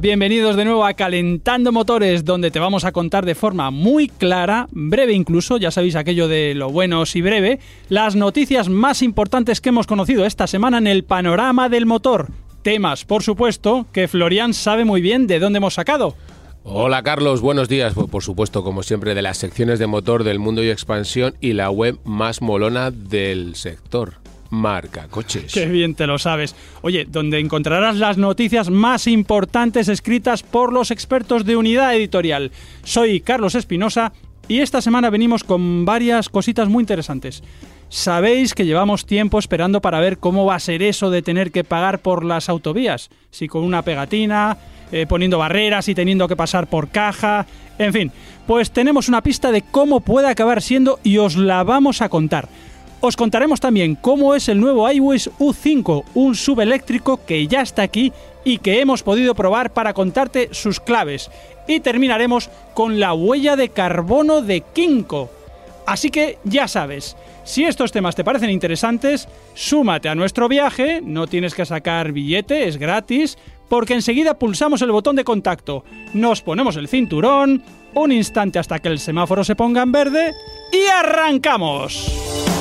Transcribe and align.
Bienvenidos 0.00 0.56
de 0.56 0.64
nuevo 0.64 0.84
a 0.84 0.94
Calentando 0.94 1.70
Motores, 1.70 2.24
donde 2.24 2.50
te 2.50 2.58
vamos 2.58 2.84
a 2.84 2.92
contar 2.92 3.24
de 3.24 3.34
forma 3.36 3.70
muy 3.70 4.08
clara, 4.08 4.66
breve 4.72 5.14
incluso, 5.14 5.56
ya 5.56 5.70
sabéis 5.70 5.94
aquello 5.94 6.28
de 6.28 6.54
lo 6.54 6.70
bueno 6.70 7.04
y 7.14 7.22
breve, 7.22 7.60
las 7.88 8.16
noticias 8.16 8.68
más 8.68 9.00
importantes 9.00 9.60
que 9.60 9.70
hemos 9.70 9.86
conocido 9.86 10.26
esta 10.26 10.48
semana 10.48 10.78
en 10.78 10.88
el 10.88 11.04
panorama 11.04 11.68
del 11.68 11.86
motor. 11.86 12.28
Temas, 12.62 13.04
por 13.04 13.22
supuesto, 13.22 13.86
que 13.92 14.08
Florian 14.08 14.54
sabe 14.54 14.84
muy 14.84 15.00
bien 15.00 15.26
de 15.28 15.38
dónde 15.38 15.58
hemos 15.58 15.74
sacado. 15.74 16.14
Hola 16.64 17.02
Carlos, 17.02 17.40
buenos 17.40 17.68
días. 17.68 17.94
Por 17.94 18.22
supuesto, 18.22 18.64
como 18.64 18.82
siempre, 18.82 19.14
de 19.14 19.22
las 19.22 19.38
secciones 19.38 19.78
de 19.78 19.86
motor 19.86 20.24
del 20.24 20.40
mundo 20.40 20.64
y 20.64 20.68
expansión 20.68 21.36
y 21.40 21.52
la 21.52 21.70
web 21.70 21.98
más 22.04 22.42
molona 22.42 22.90
del 22.90 23.54
sector. 23.54 24.14
Marca 24.50 25.08
Coches. 25.08 25.52
Qué 25.52 25.66
bien 25.66 25.94
te 25.94 26.06
lo 26.06 26.18
sabes. 26.18 26.54
Oye, 26.82 27.06
donde 27.08 27.38
encontrarás 27.38 27.96
las 27.96 28.18
noticias 28.18 28.70
más 28.70 29.06
importantes 29.06 29.88
escritas 29.88 30.42
por 30.42 30.72
los 30.72 30.90
expertos 30.90 31.44
de 31.44 31.56
unidad 31.56 31.94
editorial. 31.94 32.52
Soy 32.84 33.20
Carlos 33.20 33.54
Espinosa 33.54 34.12
y 34.48 34.60
esta 34.60 34.80
semana 34.80 35.10
venimos 35.10 35.44
con 35.44 35.84
varias 35.84 36.28
cositas 36.28 36.68
muy 36.68 36.82
interesantes. 36.82 37.42
Sabéis 37.88 38.54
que 38.54 38.66
llevamos 38.66 39.06
tiempo 39.06 39.38
esperando 39.38 39.80
para 39.80 40.00
ver 40.00 40.18
cómo 40.18 40.44
va 40.44 40.56
a 40.56 40.60
ser 40.60 40.82
eso 40.82 41.10
de 41.10 41.22
tener 41.22 41.52
que 41.52 41.64
pagar 41.64 42.00
por 42.00 42.24
las 42.24 42.48
autovías. 42.48 43.10
Si 43.30 43.46
con 43.46 43.62
una 43.62 43.82
pegatina, 43.82 44.58
eh, 44.92 45.06
poniendo 45.08 45.38
barreras 45.38 45.88
y 45.88 45.94
teniendo 45.94 46.28
que 46.28 46.36
pasar 46.36 46.68
por 46.68 46.88
caja. 46.88 47.46
En 47.78 47.92
fin, 47.92 48.12
pues 48.46 48.70
tenemos 48.70 49.08
una 49.08 49.22
pista 49.22 49.50
de 49.50 49.62
cómo 49.62 50.00
puede 50.00 50.28
acabar 50.28 50.62
siendo 50.62 51.00
y 51.02 51.18
os 51.18 51.36
la 51.36 51.64
vamos 51.64 52.02
a 52.02 52.08
contar. 52.08 52.48
Os 53.00 53.16
contaremos 53.16 53.60
también 53.60 53.94
cómo 53.94 54.34
es 54.34 54.48
el 54.48 54.60
nuevo 54.60 54.90
iWish 54.90 55.28
U5, 55.38 56.04
un 56.14 56.34
subeléctrico 56.34 57.24
que 57.24 57.46
ya 57.46 57.60
está 57.60 57.82
aquí 57.82 58.12
y 58.44 58.58
que 58.58 58.80
hemos 58.80 59.02
podido 59.02 59.34
probar 59.34 59.72
para 59.72 59.92
contarte 59.92 60.48
sus 60.52 60.80
claves. 60.80 61.30
Y 61.68 61.80
terminaremos 61.80 62.48
con 62.74 62.98
la 62.98 63.12
huella 63.12 63.56
de 63.56 63.68
carbono 63.68 64.40
de 64.40 64.60
Kinko. 64.60 65.30
Así 65.86 66.10
que 66.10 66.38
ya 66.44 66.66
sabes, 66.66 67.16
si 67.44 67.64
estos 67.64 67.92
temas 67.92 68.16
te 68.16 68.24
parecen 68.24 68.50
interesantes, 68.50 69.28
súmate 69.54 70.08
a 70.08 70.16
nuestro 70.16 70.48
viaje, 70.48 71.00
no 71.00 71.28
tienes 71.28 71.54
que 71.54 71.64
sacar 71.64 72.10
billete, 72.12 72.66
es 72.66 72.76
gratis, 72.76 73.38
porque 73.68 73.94
enseguida 73.94 74.38
pulsamos 74.38 74.82
el 74.82 74.90
botón 74.90 75.14
de 75.14 75.24
contacto, 75.24 75.84
nos 76.12 76.42
ponemos 76.42 76.76
el 76.76 76.88
cinturón, 76.88 77.62
un 77.94 78.10
instante 78.10 78.58
hasta 78.58 78.80
que 78.80 78.88
el 78.88 78.98
semáforo 78.98 79.44
se 79.44 79.54
ponga 79.54 79.82
en 79.82 79.92
verde 79.92 80.32
y 80.72 80.88
arrancamos. 80.88 82.55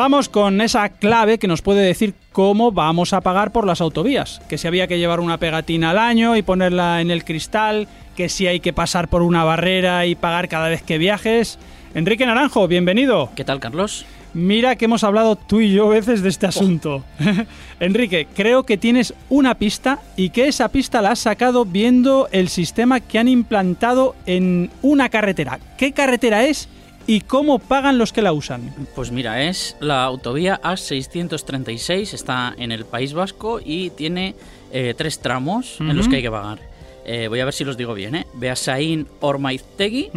Vamos 0.00 0.30
con 0.30 0.62
esa 0.62 0.88
clave 0.88 1.36
que 1.36 1.46
nos 1.46 1.60
puede 1.60 1.82
decir 1.82 2.14
cómo 2.32 2.72
vamos 2.72 3.12
a 3.12 3.20
pagar 3.20 3.52
por 3.52 3.66
las 3.66 3.82
autovías. 3.82 4.40
Que 4.48 4.56
si 4.56 4.66
había 4.66 4.86
que 4.86 4.98
llevar 4.98 5.20
una 5.20 5.36
pegatina 5.36 5.90
al 5.90 5.98
año 5.98 6.36
y 6.36 6.42
ponerla 6.42 7.02
en 7.02 7.10
el 7.10 7.22
cristal, 7.22 7.86
que 8.16 8.30
si 8.30 8.46
hay 8.46 8.60
que 8.60 8.72
pasar 8.72 9.08
por 9.08 9.20
una 9.20 9.44
barrera 9.44 10.06
y 10.06 10.14
pagar 10.14 10.48
cada 10.48 10.70
vez 10.70 10.82
que 10.82 10.96
viajes. 10.96 11.58
Enrique 11.92 12.24
Naranjo, 12.24 12.66
bienvenido. 12.66 13.28
¿Qué 13.36 13.44
tal, 13.44 13.60
Carlos? 13.60 14.06
Mira 14.32 14.76
que 14.76 14.86
hemos 14.86 15.04
hablado 15.04 15.36
tú 15.36 15.60
y 15.60 15.74
yo 15.74 15.90
veces 15.90 16.22
de 16.22 16.30
este 16.30 16.46
asunto. 16.46 17.04
Enrique, 17.78 18.26
creo 18.34 18.62
que 18.62 18.78
tienes 18.78 19.12
una 19.28 19.56
pista 19.56 19.98
y 20.16 20.30
que 20.30 20.48
esa 20.48 20.70
pista 20.70 21.02
la 21.02 21.10
has 21.10 21.18
sacado 21.18 21.66
viendo 21.66 22.26
el 22.32 22.48
sistema 22.48 23.00
que 23.00 23.18
han 23.18 23.28
implantado 23.28 24.16
en 24.24 24.70
una 24.80 25.10
carretera. 25.10 25.60
¿Qué 25.76 25.92
carretera 25.92 26.44
es? 26.44 26.70
¿Y 27.10 27.22
cómo 27.22 27.58
pagan 27.58 27.98
los 27.98 28.12
que 28.12 28.22
la 28.22 28.32
usan? 28.32 28.72
Pues 28.94 29.10
mira, 29.10 29.42
es 29.42 29.76
la 29.80 30.04
autovía 30.04 30.60
A636, 30.62 32.14
está 32.14 32.54
en 32.56 32.70
el 32.70 32.84
País 32.84 33.14
Vasco 33.14 33.58
y 33.58 33.90
tiene 33.90 34.36
eh, 34.70 34.94
tres 34.96 35.18
tramos 35.18 35.80
en 35.80 35.96
los 35.96 36.06
que 36.06 36.14
hay 36.14 36.22
que 36.22 36.30
pagar. 36.30 36.60
Eh, 37.04 37.26
voy 37.26 37.40
a 37.40 37.44
ver 37.44 37.52
si 37.52 37.64
los 37.64 37.76
digo 37.76 37.94
bien, 37.94 38.14
¿eh? 38.14 38.26
Beasain 38.34 39.08
Ormaiztegui, 39.18 40.12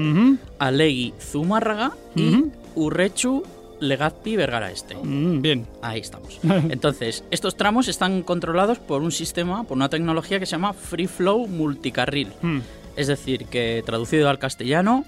Alegi 0.59 1.15
Zumárraga 1.19 1.93
y 2.15 2.43
Urrechu 2.75 3.41
Legazpi 3.79 4.35
Vergara 4.35 4.69
Este. 4.69 4.93
Mm, 4.93 5.41
bien. 5.41 5.65
Ahí 5.81 5.99
estamos. 5.99 6.39
Entonces, 6.43 7.23
estos 7.31 7.57
tramos 7.57 7.87
están 7.87 8.21
controlados 8.21 8.77
por 8.77 9.01
un 9.01 9.11
sistema, 9.11 9.63
por 9.63 9.77
una 9.77 9.89
tecnología 9.89 10.39
que 10.39 10.45
se 10.45 10.51
llama 10.51 10.73
Free 10.73 11.07
Flow 11.07 11.47
Multicarril. 11.47 12.27
Mm. 12.43 12.59
Es 12.95 13.07
decir, 13.07 13.45
que 13.45 13.81
traducido 13.83 14.29
al 14.29 14.37
castellano, 14.37 15.05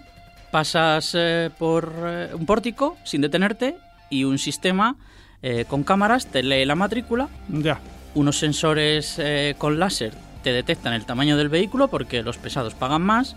pasas 0.56 1.12
eh, 1.16 1.50
por 1.60 1.94
eh, 2.06 2.30
un 2.34 2.46
pórtico 2.46 2.96
sin 3.04 3.20
detenerte 3.20 3.76
y 4.10 4.24
un 4.24 4.38
sistema 4.38 4.96
eh, 5.42 5.66
con 5.68 5.84
cámaras 5.84 6.28
te 6.28 6.44
lee 6.44 6.64
la 6.64 6.76
matrícula. 6.76 7.28
Ya. 7.50 7.82
Unos 8.14 8.40
sensores 8.40 9.20
con 9.58 9.78
láser 9.80 10.14
te 10.44 10.54
detectan 10.54 10.94
el 10.94 11.06
tamaño 11.06 11.36
del 11.36 11.50
vehículo 11.50 11.90
porque 11.90 12.24
los 12.24 12.38
pesados 12.38 12.74
pagan 12.74 13.02
más. 13.02 13.36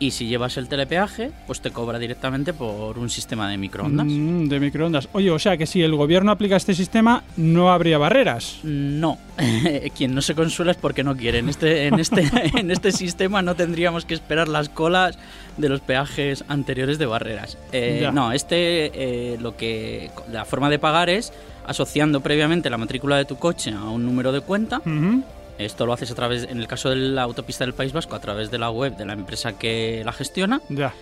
Y 0.00 0.12
si 0.12 0.26
llevas 0.26 0.56
el 0.56 0.68
telepeaje, 0.68 1.32
pues 1.46 1.60
te 1.60 1.70
cobra 1.70 1.98
directamente 1.98 2.52
por 2.52 2.98
un 2.98 3.10
sistema 3.10 3.48
de 3.50 3.58
microondas. 3.58 4.06
Mm, 4.06 4.48
de 4.48 4.60
microondas. 4.60 5.08
Oye, 5.12 5.30
o 5.30 5.38
sea 5.38 5.56
que 5.56 5.66
si 5.66 5.82
el 5.82 5.94
gobierno 5.96 6.30
aplica 6.30 6.56
este 6.56 6.74
sistema, 6.74 7.24
no 7.36 7.72
habría 7.72 7.98
barreras. 7.98 8.60
No, 8.62 9.18
quien 9.96 10.14
no 10.14 10.22
se 10.22 10.36
consuela 10.36 10.70
es 10.70 10.76
porque 10.76 11.02
no 11.02 11.16
quiere. 11.16 11.38
En 11.38 11.48
este, 11.48 11.86
en 11.88 11.98
este, 11.98 12.30
en 12.56 12.70
este 12.70 12.92
sistema 12.92 13.42
no 13.42 13.56
tendríamos 13.56 14.04
que 14.04 14.14
esperar 14.14 14.46
las 14.46 14.68
colas 14.68 15.18
de 15.56 15.68
los 15.68 15.80
peajes 15.80 16.44
anteriores 16.48 16.98
de 16.98 17.06
barreras. 17.06 17.58
Eh, 17.72 18.08
no, 18.12 18.32
este 18.32 18.90
eh, 18.94 19.38
lo 19.40 19.56
que 19.56 20.10
la 20.30 20.44
forma 20.44 20.70
de 20.70 20.78
pagar 20.78 21.10
es 21.10 21.32
asociando 21.66 22.20
previamente 22.20 22.70
la 22.70 22.78
matrícula 22.78 23.16
de 23.16 23.24
tu 23.24 23.36
coche 23.36 23.72
a 23.72 23.84
un 23.84 24.06
número 24.06 24.32
de 24.32 24.40
cuenta. 24.40 24.80
Esto 25.58 25.86
lo 25.86 25.92
haces 25.92 26.10
a 26.12 26.14
través, 26.14 26.44
en 26.44 26.58
el 26.58 26.68
caso 26.68 26.90
de 26.90 26.96
la 26.96 27.22
autopista 27.22 27.64
del 27.64 27.74
País 27.74 27.92
Vasco, 27.92 28.14
a 28.14 28.20
través 28.20 28.50
de 28.50 28.58
la 28.58 28.70
web 28.70 28.96
de 28.96 29.04
la 29.04 29.12
empresa 29.12 29.58
que 29.58 30.02
la 30.04 30.12
gestiona. 30.12 30.60
Ya. 30.68 30.94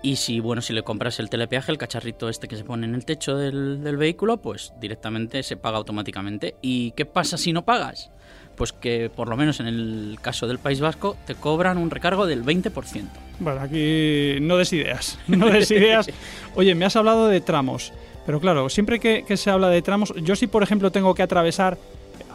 Y 0.00 0.16
si, 0.16 0.38
bueno, 0.38 0.62
si 0.62 0.72
le 0.72 0.84
compras 0.84 1.18
el 1.18 1.28
telepeaje, 1.28 1.72
el 1.72 1.78
cacharrito 1.78 2.28
este 2.28 2.46
que 2.46 2.56
se 2.56 2.62
pone 2.62 2.86
en 2.86 2.94
el 2.94 3.04
techo 3.04 3.36
del, 3.36 3.82
del 3.82 3.96
vehículo, 3.96 4.36
pues 4.36 4.72
directamente 4.80 5.42
se 5.42 5.56
paga 5.56 5.78
automáticamente. 5.78 6.54
¿Y 6.62 6.92
qué 6.92 7.04
pasa 7.04 7.36
si 7.36 7.52
no 7.52 7.64
pagas? 7.64 8.12
Pues 8.54 8.72
que 8.72 9.10
por 9.10 9.28
lo 9.28 9.36
menos 9.36 9.58
en 9.58 9.66
el 9.66 10.18
caso 10.22 10.46
del 10.46 10.60
País 10.60 10.80
Vasco 10.80 11.16
te 11.26 11.34
cobran 11.34 11.78
un 11.78 11.90
recargo 11.90 12.26
del 12.26 12.44
20%. 12.44 13.06
Bueno, 13.40 13.60
aquí 13.60 14.38
no 14.40 14.56
des 14.56 14.72
ideas. 14.72 15.18
No 15.26 15.48
des 15.48 15.70
ideas. 15.72 16.08
Oye, 16.54 16.76
me 16.76 16.84
has 16.84 16.94
hablado 16.94 17.26
de 17.26 17.40
tramos. 17.40 17.92
Pero 18.24 18.40
claro, 18.40 18.68
siempre 18.68 19.00
que, 19.00 19.24
que 19.26 19.36
se 19.36 19.50
habla 19.50 19.68
de 19.68 19.82
tramos, 19.82 20.14
yo 20.22 20.36
si 20.36 20.46
por 20.46 20.62
ejemplo 20.62 20.92
tengo 20.92 21.14
que 21.14 21.22
atravesar... 21.22 21.76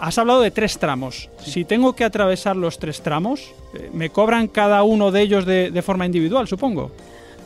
Has 0.03 0.17
hablado 0.17 0.41
de 0.41 0.51
tres 0.51 0.79
tramos. 0.79 1.29
Si 1.39 1.63
tengo 1.63 1.93
que 1.93 2.03
atravesar 2.03 2.57
los 2.57 2.77
tres 2.77 3.01
tramos, 3.01 3.53
eh, 3.73 3.89
me 3.93 4.09
cobran 4.09 4.49
cada 4.49 4.83
uno 4.83 5.11
de 5.11 5.21
ellos 5.21 5.45
de, 5.45 5.71
de 5.71 5.81
forma 5.81 6.05
individual, 6.05 6.45
supongo. 6.45 6.91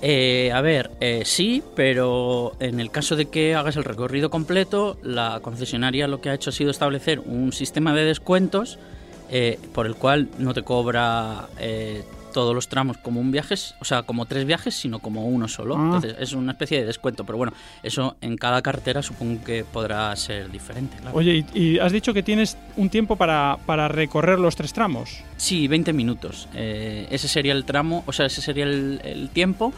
Eh, 0.01 0.51
a 0.51 0.59
ver, 0.62 0.90
eh, 1.00 1.22
sí, 1.23 1.62
pero 1.75 2.53
en 2.59 2.79
el 2.79 2.90
caso 2.90 3.16
de 3.16 3.28
que 3.28 3.53
hagas 3.53 3.75
el 3.75 3.84
recorrido 3.84 4.31
completo, 4.31 4.97
la 5.03 5.40
concesionaria 5.44 6.07
lo 6.07 6.19
que 6.19 6.31
ha 6.31 6.34
hecho 6.34 6.50
ha 6.50 6.53
sido 6.53 6.72
establecer 6.72 7.19
un 7.19 7.53
sistema 7.53 7.94
de 7.94 8.06
descuentos 8.06 8.79
eh, 9.29 9.59
por 9.72 9.85
el 9.85 9.94
cual 9.94 10.29
no 10.39 10.56
te 10.56 10.63
cobra 10.63 11.50
eh, 11.59 12.01
todos 12.38 12.54
los 12.54 12.68
tramos 12.68 12.98
como 13.00 13.19
un 13.19 13.31
viaje, 13.31 13.56
o 13.80 13.84
sea, 13.84 14.04
como 14.04 14.28
tres 14.28 14.45
viajes, 14.45 14.75
sino 14.75 15.00
como 15.00 15.25
uno 15.25 15.48
solo. 15.48 15.75
Ah. 15.75 15.81
Entonces 15.86 16.16
es 16.19 16.34
una 16.34 16.51
especie 16.51 16.80
de 16.80 16.86
descuento, 16.86 17.25
pero 17.25 17.36
bueno, 17.36 17.51
eso 17.81 18.16
en 18.22 18.38
cada 18.38 18.62
cartera 18.62 19.01
supongo 19.01 19.44
que 19.44 19.63
podrá 19.63 20.16
ser 20.16 20.51
diferente. 20.51 20.98
claro. 20.98 21.18
Oye, 21.18 21.44
y, 21.56 21.60
y 21.60 21.80
has 21.80 21.92
dicho 21.92 22.13
que 22.13 22.22
tienes 22.22 22.56
un 22.75 22.92
tiempo 22.92 23.16
para, 23.16 23.57
para 23.66 23.88
recorrer 23.88 24.38
los 24.38 24.56
tres 24.56 24.72
tramos. 24.72 25.24
Sí, 25.38 25.68
20 25.68 25.94
minutos. 25.94 26.48
Eh, 26.54 27.07
ese 27.10 27.28
sería 27.28 27.54
el 27.54 27.66
tramo, 27.66 28.04
o 28.06 28.13
sea, 28.13 28.28
ese 28.28 28.44
sería 28.44 28.66
el, 28.66 29.01
el 29.04 29.31
tiempo 29.31 29.74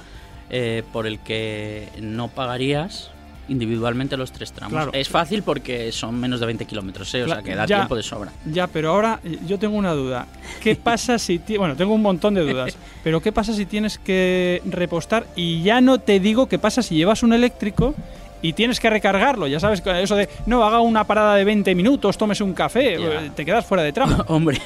eh, 0.49 0.83
por 0.91 1.07
el 1.07 1.19
que 1.19 1.87
no 2.01 2.27
pagarías 2.27 3.11
individualmente 3.49 4.15
los 4.17 4.31
tres 4.31 4.51
tramos. 4.51 4.71
Claro. 4.73 4.91
Es 4.93 5.09
fácil 5.09 5.43
porque 5.43 5.91
son 5.91 6.19
menos 6.19 6.39
de 6.39 6.45
20 6.45 6.65
kilómetros, 6.65 7.13
¿eh? 7.15 7.23
o 7.23 7.27
sea 7.27 7.41
que 7.41 7.55
da 7.55 7.65
ya. 7.65 7.77
tiempo 7.77 7.95
de 7.95 8.03
sobra. 8.03 8.31
Ya, 8.45 8.67
pero 8.67 8.91
ahora 8.91 9.19
eh, 9.23 9.37
yo 9.47 9.59
tengo 9.59 9.75
una 9.75 9.93
duda. 9.93 10.27
¿Qué 10.61 10.75
pasa 10.83 11.17
si... 11.19 11.39
ti- 11.39 11.57
Bueno, 11.57 11.75
tengo 11.75 11.93
un 11.93 12.01
montón 12.01 12.33
de 12.35 12.41
dudas. 12.41 12.77
Pero 13.03 13.21
¿qué 13.21 13.31
pasa 13.31 13.53
si 13.53 13.65
tienes 13.65 13.97
que 13.97 14.61
repostar? 14.65 15.25
Y 15.35 15.63
ya 15.63 15.79
no 15.81 15.99
te 15.99 16.19
digo 16.19 16.47
qué 16.49 16.59
pasa 16.59 16.81
si 16.81 16.95
llevas 16.95 17.23
un 17.23 17.31
eléctrico 17.33 17.95
y 18.41 18.53
tienes 18.53 18.79
que 18.79 18.89
recargarlo. 18.89 19.47
Ya 19.47 19.59
sabes, 19.59 19.81
eso 19.85 20.15
de, 20.15 20.27
no, 20.45 20.63
haga 20.65 20.79
una 20.81 21.05
parada 21.05 21.35
de 21.35 21.43
20 21.45 21.75
minutos, 21.75 22.17
tómese 22.17 22.43
un 22.43 22.53
café, 22.53 22.95
eh, 22.95 23.31
te 23.35 23.45
quedas 23.45 23.65
fuera 23.65 23.83
de 23.83 23.91
tramo. 23.93 24.23
Hombre, 24.27 24.59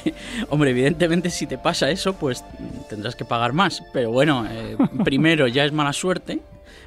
hombre, 0.50 0.70
evidentemente 0.70 1.30
si 1.30 1.46
te 1.46 1.58
pasa 1.58 1.90
eso, 1.90 2.14
pues 2.14 2.44
tendrás 2.88 3.14
que 3.16 3.24
pagar 3.24 3.52
más. 3.52 3.82
Pero 3.92 4.10
bueno, 4.10 4.46
eh, 4.50 4.76
primero 5.04 5.46
ya 5.48 5.64
es 5.64 5.72
mala 5.72 5.92
suerte, 5.92 6.40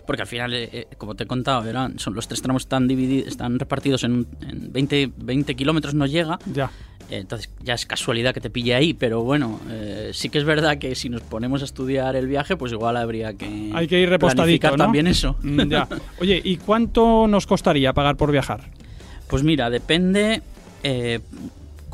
porque 0.07 0.23
al 0.23 0.27
final, 0.27 0.53
eh, 0.53 0.69
eh, 0.71 0.87
como 0.97 1.13
te 1.13 1.25
he 1.25 1.27
contado, 1.27 1.69
eran, 1.69 1.99
son 1.99 2.15
los 2.15 2.27
tres 2.27 2.41
tramos 2.41 2.63
están 2.63 2.87
divididos, 2.87 3.27
están 3.27 3.59
repartidos 3.59 4.03
en, 4.03 4.25
en 4.41 4.71
20, 4.73 5.11
20 5.17 5.55
kilómetros, 5.55 5.93
no 5.93 6.07
llega. 6.07 6.39
Ya. 6.51 6.71
Eh, 7.09 7.19
Entonces 7.19 7.49
ya 7.63 7.73
es 7.73 7.85
casualidad 7.85 8.33
que 8.33 8.41
te 8.41 8.49
pille 8.49 8.75
ahí, 8.75 8.93
pero 8.93 9.23
bueno, 9.23 9.59
eh, 9.69 10.11
sí 10.13 10.29
que 10.29 10.39
es 10.39 10.43
verdad 10.43 10.77
que 10.77 10.95
si 10.95 11.09
nos 11.09 11.21
ponemos 11.21 11.61
a 11.61 11.65
estudiar 11.65 12.15
el 12.15 12.27
viaje, 12.27 12.57
pues 12.57 12.71
igual 12.71 12.97
habría 12.97 13.33
que, 13.33 13.71
Hay 13.73 13.87
que 13.87 13.99
ir 13.99 14.09
repostadito, 14.09 14.75
también 14.75 15.07
eso. 15.07 15.37
Mm, 15.41 15.69
ya. 15.69 15.87
Oye, 16.19 16.41
¿y 16.43 16.57
cuánto 16.57 17.27
nos 17.27 17.47
costaría 17.47 17.93
pagar 17.93 18.17
por 18.17 18.31
viajar? 18.31 18.71
Pues 19.27 19.43
mira, 19.43 19.69
depende, 19.69 20.41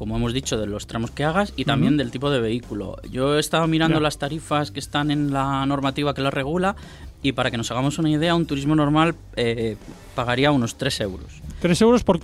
como 0.04 0.18
hemos 0.18 0.34
dicho, 0.34 0.58
de 0.58 0.68
los 0.68 0.86
tramos 0.86 1.12
que 1.12 1.24
hagas 1.24 1.54
y 1.56 1.64
también 1.64 1.96
del 1.96 2.12
tipo 2.12 2.30
de 2.30 2.42
vehículo. 2.42 2.98
Yo 3.10 3.38
he 3.38 3.40
estado 3.40 3.68
mirando 3.68 4.02
las 4.02 4.18
tarifas 4.18 4.70
que 4.70 4.82
están 4.82 5.12
en 5.12 5.32
la 5.32 5.66
normativa 5.66 6.14
que 6.14 6.22
lo 6.22 6.30
regula 6.30 6.76
y 7.22 7.32
para 7.32 7.50
que 7.52 7.56
nos 7.56 7.72
hagamos 7.72 8.00
una 8.00 8.10
idea, 8.10 8.36
un 8.36 8.46
turismo 8.46 8.76
normal 8.76 9.16
eh, 9.38 9.78
pagaría 10.14 10.52
unos 10.52 10.76
3 10.76 11.00
euros. 11.00 11.42
Tres 11.62 11.82
euros 11.82 12.04
por, 12.04 12.20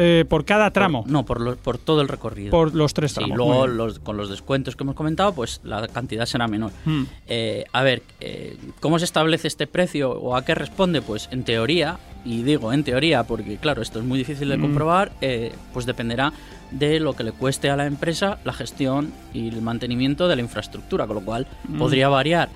eh, 0.00 0.24
por 0.28 0.44
cada 0.44 0.70
tramo. 0.70 1.02
Por- 1.02 1.12
no, 1.12 1.24
por, 1.24 1.40
lo- 1.40 1.56
por 1.56 1.78
todo 1.78 2.00
el 2.00 2.08
recorrido. 2.08 2.50
Por 2.50 2.74
los 2.74 2.94
tres 2.94 3.12
tramos. 3.14 3.36
luego 3.36 3.54
Muy 3.54 3.66
bien. 3.66 3.76
los- 3.76 3.98
con 3.98 4.16
los 4.16 4.30
descuentos 4.30 4.74
que 4.76 4.82
hemos 4.84 4.94
comentado, 4.94 5.32
pues 5.34 5.60
la 5.62 5.86
cantidad 5.88 6.26
será 6.26 6.48
menor. 6.48 6.70
Mm. 6.84 7.02
Eh, 7.28 7.64
a 7.72 7.82
ver, 7.82 8.02
eh, 8.20 8.56
¿cómo 8.80 8.98
se 8.98 9.04
establece 9.04 9.48
este 9.48 9.66
precio 9.66 10.10
o 10.12 10.34
a 10.36 10.44
qué 10.44 10.54
responde? 10.54 11.02
Pues 11.02 11.28
en 11.32 11.44
teoría, 11.44 11.98
y 12.24 12.42
digo 12.42 12.72
en 12.72 12.84
teoría 12.84 13.24
porque 13.24 13.56
claro, 13.58 13.82
esto 13.82 13.98
es 13.98 14.04
muy 14.04 14.18
difícil 14.18 14.48
de 14.48 14.56
Mm. 14.58 14.60
comprobar, 14.62 15.12
eh, 15.20 15.52
pues 15.72 15.86
dependerá 15.86 16.32
de 16.70 17.00
lo 17.00 17.14
que 17.14 17.24
le 17.24 17.32
cueste 17.32 17.68
a 17.70 17.76
la 17.76 17.86
empresa 17.86 18.38
la 18.44 18.52
gestión 18.52 19.12
y 19.34 19.48
el 19.48 19.60
mantenimiento 19.60 20.28
de 20.28 20.36
la 20.36 20.42
infraestructura, 20.42 21.06
con 21.06 21.16
lo 21.16 21.22
cual 21.24 21.46
Mm. 21.68 21.78
podría 21.78 22.08
variar 22.08 22.48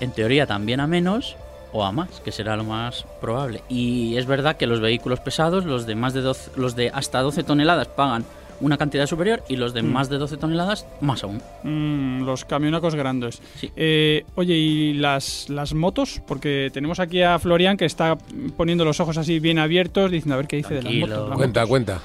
en 0.00 0.10
teoría 0.12 0.46
también 0.46 0.80
a 0.80 0.86
menos 0.86 1.36
o 1.72 1.84
a 1.84 1.92
más, 1.92 2.20
que 2.20 2.32
será 2.32 2.56
lo 2.56 2.64
más 2.64 3.04
probable. 3.20 3.62
Y 3.68 4.16
es 4.16 4.26
verdad 4.26 4.56
que 4.56 4.66
los 4.66 4.80
vehículos 4.80 5.20
pesados, 5.20 5.64
los 5.64 5.86
de 5.86 5.94
más 5.94 6.14
de 6.14 6.22
12, 6.22 6.52
los 6.56 6.76
de 6.76 6.90
hasta 6.90 7.20
12 7.20 7.42
toneladas 7.44 7.88
pagan 7.88 8.24
una 8.60 8.76
cantidad 8.76 9.06
superior 9.06 9.42
y 9.48 9.54
los 9.54 9.72
de 9.72 9.82
Mm. 9.82 9.92
más 9.92 10.08
de 10.08 10.18
12 10.18 10.36
toneladas 10.36 10.84
más 11.00 11.22
aún. 11.22 11.40
Mm, 11.62 12.24
los 12.24 12.44
camionacos 12.44 12.96
grandes. 12.96 13.40
Sí. 13.56 13.70
Eh, 13.76 14.24
oye, 14.34 14.54
¿y 14.54 14.94
las, 14.94 15.48
las 15.48 15.74
motos? 15.74 16.20
Porque 16.26 16.70
tenemos 16.72 16.98
aquí 16.98 17.22
a 17.22 17.38
Florian 17.38 17.76
que 17.76 17.84
está 17.84 18.18
poniendo 18.56 18.84
los 18.84 18.98
ojos 18.98 19.16
así 19.16 19.38
bien 19.38 19.60
abiertos, 19.60 20.10
diciendo 20.10 20.34
a 20.34 20.38
ver 20.38 20.48
qué 20.48 20.56
dice 20.56 20.74
de 20.74 20.82
las 20.82 20.92
motos. 20.92 21.28
las 21.28 21.36
Cuenta, 21.38 21.60
motos. 21.60 21.68
cuenta. 21.68 22.00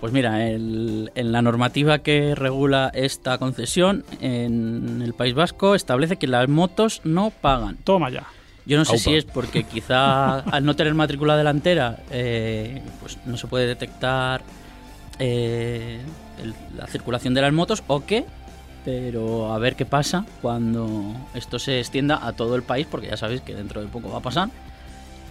Pues 0.00 0.12
mira, 0.12 0.48
el- 0.48 1.10
en 1.16 1.32
la 1.32 1.42
normativa 1.42 1.98
que 1.98 2.36
regula 2.36 2.92
esta 2.94 3.36
concesión 3.38 4.04
en 4.20 5.02
el 5.04 5.12
País 5.14 5.34
Vasco 5.34 5.74
establece 5.74 6.14
que 6.16 6.28
las 6.28 6.48
motos 6.48 7.00
no 7.02 7.32
pagan. 7.40 7.76
Toma 7.82 8.08
ya. 8.08 8.22
Yo 8.68 8.76
no 8.78 8.84
sé 8.84 8.92
Aupa. 8.92 9.02
si 9.02 9.14
es 9.16 9.24
porque 9.24 9.64
quizá 9.64 10.38
al 10.40 10.64
no 10.64 10.76
tener 10.76 10.94
matrícula 10.94 11.36
delantera 11.36 11.96
eh, 12.10 12.80
pues 13.00 13.18
no 13.26 13.36
se 13.36 13.46
puede 13.48 13.66
detectar 13.66 14.42
eh, 15.18 15.98
el- 16.42 16.54
la 16.76 16.86
circulación 16.86 17.34
de 17.34 17.40
las 17.42 17.52
motos 17.52 17.82
o 17.88 18.04
qué, 18.04 18.24
pero 18.84 19.52
a 19.52 19.58
ver 19.58 19.74
qué 19.74 19.84
pasa 19.84 20.24
cuando 20.42 21.14
esto 21.34 21.58
se 21.58 21.80
extienda 21.80 22.24
a 22.26 22.32
todo 22.34 22.54
el 22.56 22.62
país, 22.62 22.86
porque 22.88 23.08
ya 23.08 23.16
sabéis 23.16 23.40
que 23.40 23.54
dentro 23.54 23.80
de 23.80 23.88
poco 23.88 24.10
va 24.10 24.18
a 24.18 24.22
pasar. 24.22 24.48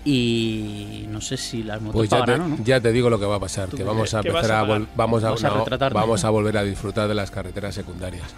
Y 0.10 1.06
no 1.10 1.20
sé 1.20 1.36
si 1.36 1.64
las 1.64 1.82
motos 1.82 1.98
Pues 1.98 2.10
ya 2.10 2.24
te, 2.24 2.38
no. 2.38 2.58
ya 2.64 2.80
te 2.80 2.94
digo 2.94 3.10
lo 3.10 3.20
que 3.20 3.26
va 3.26 3.36
a 3.36 3.40
pasar, 3.42 3.68
¿Tú 3.68 3.76
que 3.76 3.84
vamos 3.84 4.14
a 4.14 4.20
empezar 4.20 4.52
a 4.54 4.60
a, 4.62 4.64
vamos 4.96 5.22
a, 5.26 5.32
¿Vas 5.32 5.44
a 5.44 5.50
no, 5.50 5.66
vamos 5.92 6.24
a 6.24 6.30
volver 6.30 6.58
a 6.58 6.64
disfrutar 6.64 7.10
de 7.10 7.14
las 7.14 7.30
carreteras 7.30 7.76
secundarias. 7.76 8.34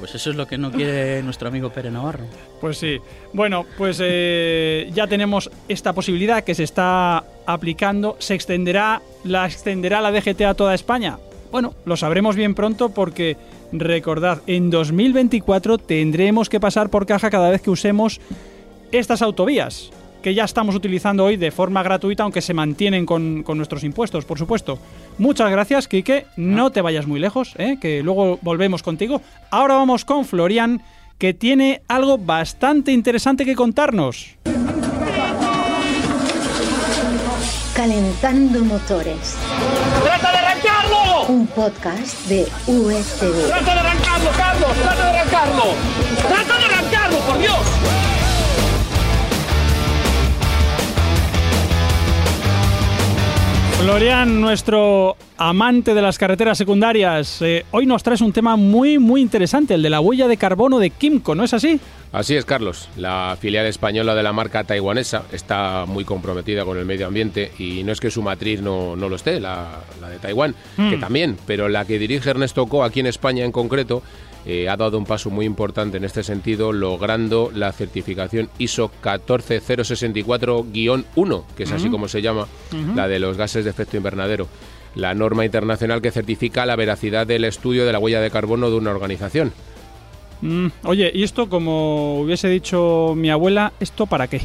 Pues 0.00 0.16
eso 0.16 0.30
es 0.30 0.36
lo 0.36 0.48
que 0.48 0.58
no 0.58 0.72
quiere 0.72 1.22
nuestro 1.22 1.46
amigo 1.46 1.70
Pere 1.70 1.92
Navarro. 1.92 2.24
Pues 2.60 2.78
sí. 2.78 2.98
Bueno, 3.32 3.64
pues 3.78 4.00
eh, 4.02 4.90
ya 4.92 5.06
tenemos 5.06 5.48
esta 5.68 5.92
posibilidad 5.92 6.42
que 6.42 6.56
se 6.56 6.64
está 6.64 7.22
aplicando. 7.46 8.16
¿Se 8.18 8.34
extenderá, 8.34 9.00
la 9.22 9.46
extenderá 9.46 10.00
la 10.00 10.10
DGT 10.10 10.40
a 10.40 10.54
toda 10.54 10.74
España? 10.74 11.18
Bueno, 11.52 11.74
lo 11.84 11.96
sabremos 11.96 12.34
bien 12.34 12.56
pronto 12.56 12.88
porque 12.88 13.36
recordad, 13.70 14.42
en 14.48 14.70
2024 14.70 15.78
tendremos 15.78 16.48
que 16.48 16.58
pasar 16.58 16.90
por 16.90 17.06
caja 17.06 17.30
cada 17.30 17.50
vez 17.50 17.62
que 17.62 17.70
usemos 17.70 18.20
estas 18.90 19.22
autovías 19.22 19.92
que 20.22 20.34
ya 20.34 20.44
estamos 20.44 20.74
utilizando 20.74 21.24
hoy 21.24 21.36
de 21.36 21.50
forma 21.50 21.82
gratuita, 21.82 22.22
aunque 22.22 22.40
se 22.40 22.54
mantienen 22.54 23.04
con, 23.04 23.42
con 23.42 23.58
nuestros 23.58 23.84
impuestos, 23.84 24.24
por 24.24 24.38
supuesto. 24.38 24.78
Muchas 25.18 25.50
gracias, 25.50 25.88
Quique. 25.88 26.26
No 26.36 26.70
te 26.70 26.80
vayas 26.80 27.06
muy 27.06 27.20
lejos, 27.20 27.54
¿eh? 27.58 27.76
que 27.80 28.02
luego 28.02 28.38
volvemos 28.40 28.82
contigo. 28.82 29.20
Ahora 29.50 29.74
vamos 29.74 30.04
con 30.04 30.24
Florian, 30.24 30.82
que 31.18 31.34
tiene 31.34 31.82
algo 31.88 32.16
bastante 32.18 32.92
interesante 32.92 33.44
que 33.44 33.54
contarnos. 33.54 34.36
Calentando 37.74 38.64
motores. 38.64 39.36
¡Trata 40.04 40.30
de 40.30 40.38
arrancarlo! 40.38 41.26
Un 41.28 41.46
podcast 41.48 42.26
de 42.26 42.46
USTV. 42.66 43.46
¡Trata 43.48 43.74
de 43.74 43.80
arrancarlo, 43.80 44.30
Carlos! 44.36 44.70
¡Trata 44.82 45.04
de 45.04 45.18
arrancarlo! 45.18 45.64
¡Trata 46.28 46.58
de 46.58 46.64
arrancarlo, 46.64 47.18
por 47.20 47.38
Dios! 47.38 47.71
Florian, 53.82 54.40
nuestro 54.40 55.16
amante 55.36 55.92
de 55.92 56.00
las 56.00 56.16
carreteras 56.16 56.56
secundarias, 56.56 57.42
eh, 57.42 57.66
hoy 57.72 57.84
nos 57.84 58.04
traes 58.04 58.20
un 58.20 58.32
tema 58.32 58.54
muy, 58.54 59.00
muy 59.00 59.20
interesante, 59.20 59.74
el 59.74 59.82
de 59.82 59.90
la 59.90 59.98
huella 59.98 60.28
de 60.28 60.36
carbono 60.36 60.78
de 60.78 60.90
Kimco, 60.90 61.34
¿no 61.34 61.42
es 61.42 61.52
así? 61.52 61.80
Así 62.12 62.36
es, 62.36 62.44
Carlos. 62.44 62.88
La 62.96 63.36
filial 63.40 63.66
española 63.66 64.14
de 64.14 64.22
la 64.22 64.32
marca 64.32 64.62
taiwanesa 64.62 65.24
está 65.32 65.84
muy 65.88 66.04
comprometida 66.04 66.64
con 66.64 66.78
el 66.78 66.84
medio 66.84 67.08
ambiente 67.08 67.50
y 67.58 67.82
no 67.82 67.90
es 67.90 67.98
que 67.98 68.12
su 68.12 68.22
matriz 68.22 68.62
no, 68.62 68.94
no 68.94 69.08
lo 69.08 69.16
esté, 69.16 69.40
la, 69.40 69.80
la 70.00 70.08
de 70.10 70.18
Taiwán, 70.20 70.54
que 70.76 70.96
también, 70.98 71.36
pero 71.44 71.68
la 71.68 71.84
que 71.84 71.98
dirige 71.98 72.30
Ernesto 72.30 72.66
Co 72.66 72.84
aquí 72.84 73.00
en 73.00 73.06
España 73.06 73.44
en 73.44 73.50
concreto 73.50 74.04
eh, 74.44 74.68
ha 74.68 74.76
dado 74.76 74.98
un 74.98 75.04
paso 75.04 75.30
muy 75.30 75.46
importante 75.46 75.98
en 75.98 76.04
este 76.04 76.22
sentido, 76.22 76.72
logrando 76.72 77.50
la 77.54 77.72
certificación 77.72 78.50
ISO 78.58 78.90
14064-1, 79.02 81.44
que 81.56 81.62
es 81.62 81.72
así 81.72 81.88
como 81.88 82.08
se 82.08 82.20
llama, 82.22 82.48
la 82.94 83.08
de 83.08 83.20
los 83.20 83.36
gases 83.36 83.64
de 83.64 83.70
efecto 83.70 83.96
invernadero. 83.96 84.48
La 84.94 85.14
norma 85.14 85.46
internacional 85.46 86.02
que 86.02 86.10
certifica 86.10 86.66
la 86.66 86.76
veracidad 86.76 87.26
del 87.26 87.44
estudio 87.44 87.86
de 87.86 87.92
la 87.92 87.98
huella 87.98 88.20
de 88.20 88.30
carbono 88.30 88.68
de 88.68 88.76
una 88.76 88.90
organización. 88.90 89.54
Mm, 90.42 90.66
oye, 90.84 91.10
y 91.14 91.22
esto, 91.22 91.48
como 91.48 92.20
hubiese 92.20 92.48
dicho 92.48 93.14
mi 93.16 93.30
abuela, 93.30 93.72
¿esto 93.80 94.06
para 94.06 94.26
qué? 94.26 94.42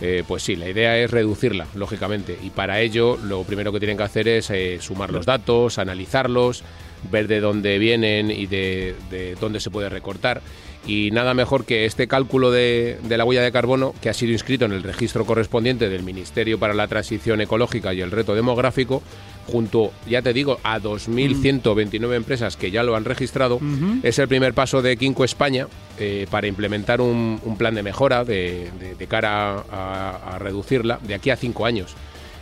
Eh, 0.00 0.24
pues 0.26 0.42
sí, 0.42 0.56
la 0.56 0.68
idea 0.68 0.98
es 0.98 1.10
reducirla, 1.10 1.66
lógicamente, 1.74 2.36
y 2.42 2.50
para 2.50 2.80
ello 2.80 3.16
lo 3.16 3.42
primero 3.44 3.72
que 3.72 3.78
tienen 3.78 3.96
que 3.96 4.02
hacer 4.02 4.28
es 4.28 4.50
eh, 4.50 4.78
sumar 4.80 5.12
los 5.12 5.24
datos, 5.24 5.78
analizarlos, 5.78 6.64
ver 7.10 7.26
de 7.28 7.40
dónde 7.40 7.78
vienen 7.78 8.30
y 8.30 8.46
de, 8.46 8.94
de 9.10 9.34
dónde 9.40 9.60
se 9.60 9.70
puede 9.70 9.88
recortar. 9.88 10.40
Y 10.84 11.10
nada 11.12 11.32
mejor 11.32 11.64
que 11.64 11.84
este 11.84 12.08
cálculo 12.08 12.50
de, 12.50 12.98
de 13.04 13.16
la 13.16 13.24
huella 13.24 13.42
de 13.42 13.52
carbono, 13.52 13.94
que 14.02 14.08
ha 14.08 14.14
sido 14.14 14.32
inscrito 14.32 14.64
en 14.64 14.72
el 14.72 14.82
registro 14.82 15.24
correspondiente 15.24 15.88
del 15.88 16.02
Ministerio 16.02 16.58
para 16.58 16.74
la 16.74 16.88
Transición 16.88 17.40
Ecológica 17.40 17.94
y 17.94 18.00
el 18.00 18.10
Reto 18.10 18.34
Demográfico, 18.34 19.00
junto, 19.46 19.92
ya 20.08 20.22
te 20.22 20.32
digo, 20.32 20.58
a 20.64 20.80
2.129 20.80 22.14
empresas 22.14 22.56
que 22.56 22.70
ya 22.70 22.82
lo 22.82 22.96
han 22.96 23.04
registrado, 23.04 23.60
es 24.02 24.18
el 24.18 24.28
primer 24.28 24.54
paso 24.54 24.82
de 24.82 24.96
Quinco 24.96 25.24
España 25.24 25.68
eh, 25.98 26.26
para 26.30 26.46
implementar 26.48 27.00
un, 27.00 27.40
un 27.44 27.56
plan 27.56 27.74
de 27.74 27.82
mejora 27.84 28.24
de, 28.24 28.70
de- 28.80 28.94
de 28.96 29.06
cara 29.06 29.64
a, 29.70 30.34
a 30.34 30.38
reducirla 30.38 30.98
de 31.02 31.14
aquí 31.14 31.30
a 31.30 31.36
cinco 31.36 31.64
años. 31.66 31.94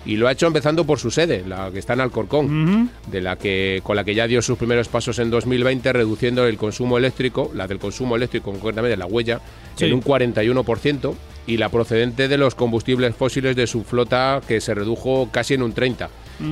Y 0.06 0.16
lo 0.16 0.28
ha 0.28 0.32
hecho 0.32 0.46
empezando 0.46 0.84
por 0.84 0.98
su 0.98 1.10
sede, 1.10 1.44
la 1.46 1.70
que 1.70 1.78
está 1.78 1.92
en 1.92 2.00
Alcorcón, 2.00 2.90
de 3.10 3.20
la 3.20 3.36
que, 3.36 3.80
con 3.82 3.96
la 3.96 4.04
que 4.04 4.14
ya 4.14 4.26
dio 4.26 4.40
sus 4.40 4.56
primeros 4.56 4.88
pasos 4.88 5.18
en 5.18 5.28
2020, 5.30 5.92
reduciendo 5.92 6.46
el 6.46 6.56
consumo 6.56 6.96
eléctrico, 6.96 7.50
la 7.54 7.66
del 7.66 7.78
consumo 7.78 8.16
eléctrico, 8.16 8.50
concretamente 8.50 8.96
la 8.96 9.06
huella, 9.06 9.40
Sí. 9.76 9.84
en 9.86 9.94
un 9.94 10.00
41%, 10.02 11.14
y 11.46 11.56
la 11.56 11.68
procedente 11.68 12.28
de 12.28 12.36
los 12.38 12.54
combustibles 12.54 13.14
fósiles 13.14 13.56
de 13.56 13.66
su 13.66 13.82
flota, 13.84 14.40
que 14.46 14.60
se 14.60 14.74
redujo 14.74 15.28
casi 15.32 15.54
en 15.54 15.62
un 15.62 15.74
30%. 15.74 16.08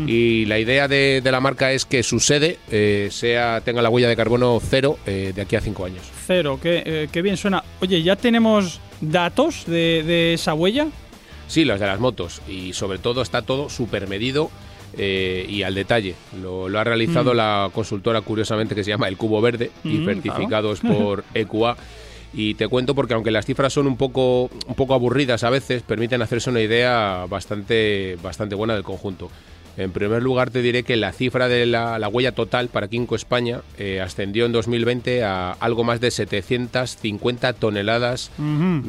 Y 0.07 0.45
la 0.45 0.59
idea 0.59 0.87
de, 0.87 1.23
de 1.25 1.33
la 1.33 1.41
marca 1.41 1.73
es 1.73 1.87
que 1.87 2.03
su 2.03 2.21
sede 2.21 2.59
eh, 2.71 3.09
sea 3.11 3.63
tenga 3.63 3.81
la 3.81 3.89
huella 3.89 4.07
de 4.09 4.17
carbono 4.17 4.61
cero 4.63 4.99
eh, 5.07 5.33
de 5.35 5.41
aquí 5.41 5.57
a 5.57 5.63
cinco 5.63 5.87
años. 5.87 6.03
Cero, 6.27 6.59
qué, 6.63 6.83
eh, 6.85 7.09
qué 7.11 7.23
bien 7.23 7.39
suena. 7.39 7.65
Oye, 7.81 8.03
¿ya 8.03 8.15
tenemos 8.17 8.81
datos 9.01 9.65
de, 9.67 10.03
de 10.07 10.35
esa 10.35 10.53
huella? 10.53 10.89
Sí, 11.49 11.65
las 11.65 11.81
de 11.81 11.87
las 11.87 11.99
motos. 11.99 12.41
Y 12.49 12.73
sobre 12.75 12.99
todo 12.99 13.23
está 13.23 13.43
todo 13.43 13.69
súper 13.69 14.07
medido 14.09 14.51
eh, 14.97 15.45
y 15.49 15.63
al 15.65 15.75
detalle. 15.75 16.15
Lo, 16.41 16.69
lo 16.69 16.79
ha 16.79 16.85
realizado 16.85 17.35
la 17.35 17.69
consultora, 17.75 18.21
curiosamente, 18.21 18.75
que 18.75 18.85
se 18.85 18.91
llama 18.91 19.09
El 19.09 19.17
Cubo 19.17 19.41
Verde 19.41 19.71
y 19.83 19.99
Mm, 19.99 20.05
certificados 20.05 20.81
por 20.81 21.25
EQA. 21.35 21.77
Y 22.35 22.55
te 22.55 22.69
cuento 22.69 22.95
porque 22.95 23.15
aunque 23.15 23.31
las 23.31 23.47
cifras 23.47 23.73
son 23.73 23.87
un 23.87 23.97
poco, 23.97 24.51
un 24.67 24.75
poco 24.77 24.93
aburridas 24.95 25.45
a 25.45 25.51
veces, 25.51 25.83
permiten 25.83 26.21
hacerse 26.21 26.51
una 26.51 26.61
idea 26.61 27.25
bastante, 27.29 28.19
bastante 28.23 28.55
buena 28.55 28.75
del 28.75 28.83
conjunto. 28.85 29.31
En 29.79 29.93
primer 29.93 30.23
lugar, 30.23 30.51
te 30.51 30.61
diré 30.61 30.83
que 30.83 30.97
la 30.97 31.13
cifra 31.13 31.49
de 31.49 31.65
la, 31.65 31.99
la 31.99 32.09
huella 32.09 32.33
total 32.33 32.69
para 32.69 32.89
Kinko 32.89 33.15
España 33.15 33.61
eh, 33.79 34.01
ascendió 34.01 34.45
en 34.45 34.53
2020 34.53 35.23
a 35.23 35.53
algo 35.53 35.85
más 35.85 36.01
de 36.01 36.11
750 36.11 37.53
toneladas 37.55 38.31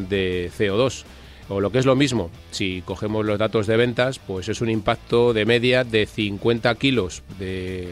de 0.10 0.51
CO2. 0.58 1.04
O 1.50 1.60
lo 1.60 1.72
que 1.72 1.79
es 1.79 1.86
lo 1.86 1.96
mismo, 1.96 2.29
si 2.51 2.84
cogemos 2.86 3.25
los 3.25 3.39
datos 3.39 3.65
de 3.65 3.75
ventas, 3.75 4.20
pues 4.20 4.50
es 4.50 4.62
un 4.62 4.70
impacto 4.70 5.34
de 5.34 5.46
media 5.46 5.84
de 5.84 6.06
50 6.06 6.74
kilos 6.75 7.24
de, 7.39 7.89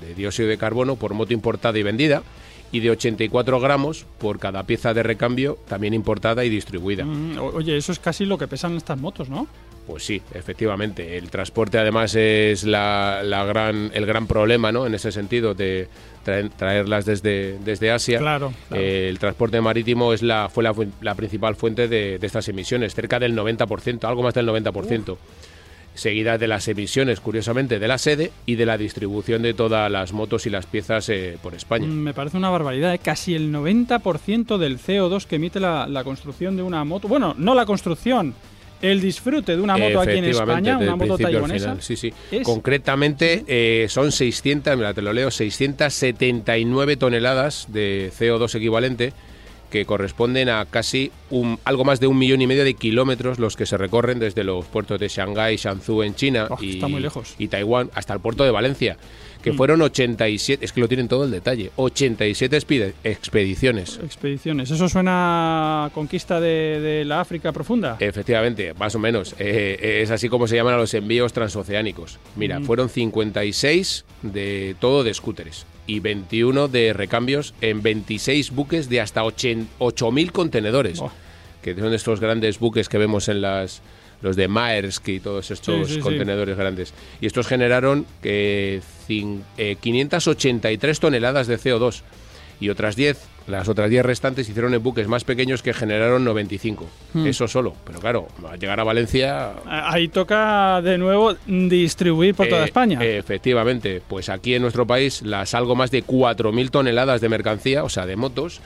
de 0.00 0.14
dióxido 0.16 0.48
de 0.48 0.58
carbono 0.58 0.96
por 0.96 1.12
moto 1.12 1.34
importada 1.34 1.78
y 1.78 1.82
vendida 1.82 2.22
y 2.72 2.80
de 2.80 2.90
84 2.90 3.60
gramos 3.60 4.04
por 4.18 4.38
cada 4.38 4.62
pieza 4.64 4.92
de 4.94 5.02
recambio 5.02 5.58
también 5.68 5.94
importada 5.94 6.44
y 6.44 6.48
distribuida. 6.50 7.04
Mm, 7.04 7.38
Oye, 7.54 7.76
eso 7.76 7.92
es 7.92 7.98
casi 7.98 8.24
lo 8.24 8.36
que 8.38 8.46
pesan 8.48 8.76
estas 8.76 8.98
motos, 8.98 9.28
¿no? 9.28 9.46
Pues 9.86 10.04
sí, 10.04 10.20
efectivamente. 10.34 11.16
El 11.16 11.30
transporte 11.30 11.78
además 11.78 12.14
es 12.14 12.64
la, 12.64 13.22
la 13.24 13.44
gran, 13.46 13.90
el 13.94 14.04
gran 14.04 14.26
problema, 14.26 14.70
¿no? 14.70 14.86
En 14.86 14.94
ese 14.94 15.10
sentido 15.10 15.54
de 15.54 15.88
traer- 16.26 16.50
traerlas 16.54 17.06
desde, 17.06 17.58
desde 17.64 17.90
Asia. 17.90 18.18
Claro, 18.18 18.52
claro. 18.68 18.82
Eh, 18.82 19.08
el 19.08 19.18
transporte 19.18 19.58
marítimo 19.62 20.12
es 20.12 20.20
la, 20.22 20.50
fue 20.50 20.62
la, 20.62 20.74
la 21.00 21.14
principal 21.14 21.56
fuente 21.56 21.88
de, 21.88 22.18
de 22.18 22.26
estas 22.26 22.46
emisiones, 22.48 22.94
cerca 22.94 23.18
del 23.18 23.34
90%, 23.34 24.04
algo 24.06 24.22
más 24.22 24.34
del 24.34 24.46
90%. 24.46 25.16
Seguida 25.98 26.38
de 26.38 26.46
las 26.46 26.68
emisiones, 26.68 27.18
curiosamente, 27.18 27.80
de 27.80 27.88
la 27.88 27.98
sede 27.98 28.30
y 28.46 28.54
de 28.54 28.64
la 28.66 28.78
distribución 28.78 29.42
de 29.42 29.52
todas 29.52 29.90
las 29.90 30.12
motos 30.12 30.46
y 30.46 30.50
las 30.50 30.64
piezas 30.66 31.08
eh, 31.08 31.36
por 31.42 31.54
España. 31.54 31.86
Mm, 31.88 31.90
Me 31.90 32.14
parece 32.14 32.36
una 32.36 32.50
barbaridad, 32.50 32.94
¿eh? 32.94 33.00
casi 33.00 33.34
el 33.34 33.52
90% 33.52 34.58
del 34.58 34.78
CO2 34.78 35.26
que 35.26 35.36
emite 35.36 35.58
la, 35.58 35.88
la 35.88 36.04
construcción 36.04 36.56
de 36.56 36.62
una 36.62 36.84
moto. 36.84 37.08
Bueno, 37.08 37.34
no 37.36 37.52
la 37.54 37.66
construcción, 37.66 38.32
el 38.80 39.00
disfrute 39.00 39.56
de 39.56 39.60
una 39.60 39.76
moto 39.76 40.00
aquí 40.00 40.18
en 40.18 40.24
España, 40.26 40.78
una 40.78 40.94
moto 40.94 41.18
taiwanesa. 41.18 41.76
Sí, 41.80 41.96
sí. 41.96 42.12
es- 42.30 42.44
Concretamente 42.44 43.44
eh, 43.48 43.86
son 43.88 44.12
600, 44.12 44.76
mira, 44.76 44.94
te 44.94 45.02
lo 45.02 45.12
leo, 45.12 45.32
679 45.32 46.96
toneladas 46.96 47.66
de 47.72 48.12
CO2 48.16 48.54
equivalente 48.54 49.12
que 49.70 49.84
corresponden 49.84 50.48
a 50.48 50.64
casi 50.66 51.10
un, 51.30 51.58
algo 51.64 51.84
más 51.84 52.00
de 52.00 52.06
un 52.06 52.18
millón 52.18 52.40
y 52.42 52.46
medio 52.46 52.64
de 52.64 52.74
kilómetros 52.74 53.38
los 53.38 53.54
que 53.56 53.66
se 53.66 53.76
recorren 53.76 54.18
desde 54.18 54.44
los 54.44 54.64
puertos 54.66 54.98
de 54.98 55.08
Shanghái, 55.08 55.56
Shanzhou 55.56 56.02
en 56.02 56.14
China 56.14 56.46
Oh, 56.50 56.56
y, 56.60 57.48
Taiwán 57.48 57.90
hasta 57.94 58.14
el 58.14 58.20
puerto 58.20 58.44
de 58.44 58.50
Valencia, 58.50 58.96
que 59.42 59.52
Mm. 59.52 59.56
fueron 59.56 59.82
87, 59.82 60.64
es 60.64 60.72
que 60.72 60.80
lo 60.80 60.88
tienen 60.88 61.06
todo 61.08 61.24
el 61.24 61.30
detalle, 61.30 61.70
87 61.76 62.56
expide- 62.56 62.94
expediciones. 63.04 64.00
Expediciones. 64.02 64.70
¿Eso 64.70 64.88
suena 64.88 65.84
a 65.86 65.90
conquista 65.90 66.40
de, 66.40 66.80
de 66.80 67.04
la 67.04 67.20
África 67.20 67.52
profunda? 67.52 67.96
Efectivamente, 68.00 68.74
más 68.74 68.94
o 68.94 68.98
menos. 68.98 69.34
Eh, 69.38 70.00
es 70.02 70.10
así 70.10 70.28
como 70.28 70.46
se 70.48 70.56
llaman 70.56 70.74
a 70.74 70.78
los 70.78 70.94
envíos 70.94 71.32
transoceánicos. 71.32 72.18
Mira, 72.36 72.58
Mm. 72.58 72.64
fueron 72.64 72.88
56 72.88 74.04
de 74.22 74.74
todo 74.80 75.04
de 75.04 75.12
scooters 75.14 75.66
y 75.88 75.98
21 75.98 76.68
de 76.68 76.92
recambios 76.92 77.52
en 77.60 77.82
26 77.82 78.52
buques 78.52 78.88
de 78.88 79.00
hasta 79.00 79.24
8.000 79.24 80.30
contenedores, 80.30 81.00
Oh. 81.00 81.10
que 81.62 81.74
son 81.74 81.92
estos 81.92 82.20
grandes 82.20 82.60
buques 82.60 82.88
que 82.88 82.98
vemos 82.98 83.28
en 83.28 83.40
las 83.40 83.82
los 84.20 84.34
de 84.34 84.48
Maersk 84.48 85.08
y 85.10 85.20
todos 85.20 85.48
estos 85.52 85.76
Sí, 85.86 85.86
sí, 85.86 85.94
sí. 85.94 86.00
contenedores 86.00 86.56
grandes. 86.56 86.92
Y 87.20 87.26
estos 87.26 87.46
generaron 87.46 88.04
eh, 88.24 88.80
583 89.80 91.00
toneladas 91.00 91.46
de 91.46 91.56
CO2 91.58 92.02
y 92.60 92.68
otras 92.70 92.96
10, 92.96 93.18
las 93.48 93.68
otras 93.68 93.90
10 93.90 94.04
restantes 94.04 94.48
hicieron 94.48 94.74
en 94.74 94.82
buques 94.82 95.08
más 95.08 95.24
pequeños 95.24 95.62
que 95.62 95.72
generaron 95.72 96.24
95. 96.24 96.86
Hmm. 97.14 97.26
Eso 97.26 97.48
solo. 97.48 97.74
Pero 97.84 97.98
claro, 97.98 98.28
al 98.48 98.58
llegar 98.58 98.78
a 98.78 98.84
Valencia... 98.84 99.52
Ahí 99.66 100.08
toca 100.08 100.80
de 100.82 100.98
nuevo 100.98 101.34
distribuir 101.46 102.34
por 102.34 102.48
toda 102.48 102.62
eh, 102.62 102.66
España. 102.66 103.02
Efectivamente, 103.02 104.02
pues 104.06 104.28
aquí 104.28 104.54
en 104.54 104.62
nuestro 104.62 104.86
país 104.86 105.22
las 105.22 105.54
algo 105.54 105.74
más 105.74 105.90
de 105.90 106.04
4.000 106.04 106.70
toneladas 106.70 107.20
de 107.20 107.28
mercancía, 107.28 107.84
o 107.84 107.88
sea, 107.88 108.06
de 108.06 108.16
motos, 108.16 108.60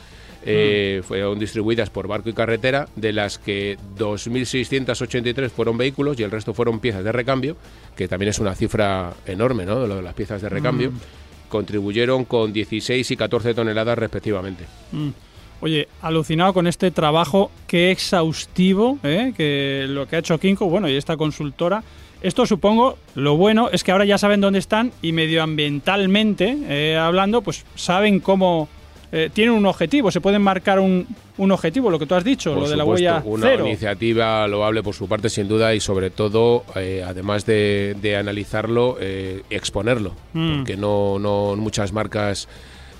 eh, 0.44 0.98
Hmm. 1.00 1.04
fueron 1.04 1.38
distribuidas 1.38 1.90
por 1.90 2.08
barco 2.08 2.28
y 2.28 2.32
carretera, 2.32 2.88
de 2.96 3.12
las 3.12 3.38
que 3.38 3.78
2.683 3.96 5.50
fueron 5.50 5.78
vehículos 5.78 6.18
y 6.18 6.24
el 6.24 6.30
resto 6.30 6.52
fueron 6.54 6.80
piezas 6.80 7.04
de 7.04 7.12
recambio, 7.12 7.56
que 7.96 8.08
también 8.08 8.30
es 8.30 8.38
una 8.40 8.54
cifra 8.54 9.12
enorme, 9.26 9.64
¿no? 9.64 9.86
Lo 9.86 9.96
de 9.96 10.02
las 10.02 10.14
piezas 10.14 10.42
de 10.42 10.48
recambio. 10.48 10.90
Hmm. 10.90 11.21
Contribuyeron 11.52 12.24
con 12.24 12.50
16 12.50 13.10
y 13.10 13.14
14 13.14 13.52
toneladas 13.52 13.98
respectivamente. 13.98 14.64
Mm. 14.90 15.10
Oye, 15.60 15.86
alucinado 16.00 16.54
con 16.54 16.66
este 16.66 16.90
trabajo, 16.90 17.50
qué 17.66 17.90
exhaustivo, 17.90 18.98
¿eh? 19.02 19.34
que 19.36 19.84
lo 19.86 20.08
que 20.08 20.16
ha 20.16 20.20
hecho 20.20 20.40
Kinko, 20.40 20.64
bueno, 20.64 20.88
y 20.88 20.96
esta 20.96 21.18
consultora. 21.18 21.84
Esto 22.22 22.46
supongo, 22.46 22.96
lo 23.16 23.36
bueno 23.36 23.68
es 23.70 23.84
que 23.84 23.92
ahora 23.92 24.06
ya 24.06 24.16
saben 24.16 24.40
dónde 24.40 24.60
están 24.60 24.92
y 25.02 25.12
medioambientalmente 25.12 26.56
eh, 26.68 26.96
hablando, 26.96 27.42
pues 27.42 27.66
saben 27.74 28.20
cómo 28.20 28.70
eh, 29.12 29.30
tienen 29.32 29.54
un 29.54 29.66
objetivo, 29.66 30.10
se 30.10 30.20
pueden 30.20 30.40
marcar 30.42 30.80
un, 30.80 31.06
un 31.36 31.52
objetivo, 31.52 31.90
lo 31.90 31.98
que 31.98 32.06
tú 32.06 32.14
has 32.14 32.24
dicho, 32.24 32.54
Por 32.54 32.62
lo 32.64 32.68
de 32.70 32.76
la 32.76 32.84
huella 32.84 33.22
una 33.24 33.46
cero. 33.46 33.66
iniciativa 33.66 34.48
loable 34.48 34.82
por 34.82 34.94
su 34.94 35.06
parte, 35.06 35.28
sin 35.28 35.48
duda, 35.48 35.74
y 35.74 35.80
sobre 35.80 36.10
todo, 36.10 36.64
eh, 36.76 37.04
además 37.06 37.44
de, 37.46 37.94
de 38.00 38.16
analizarlo, 38.16 38.96
eh, 39.00 39.42
exponerlo, 39.50 40.14
Mm. 40.32 40.56
porque 40.56 40.76
no, 40.76 41.18
no 41.18 41.54
muchas 41.56 41.92
marcas 41.92 42.48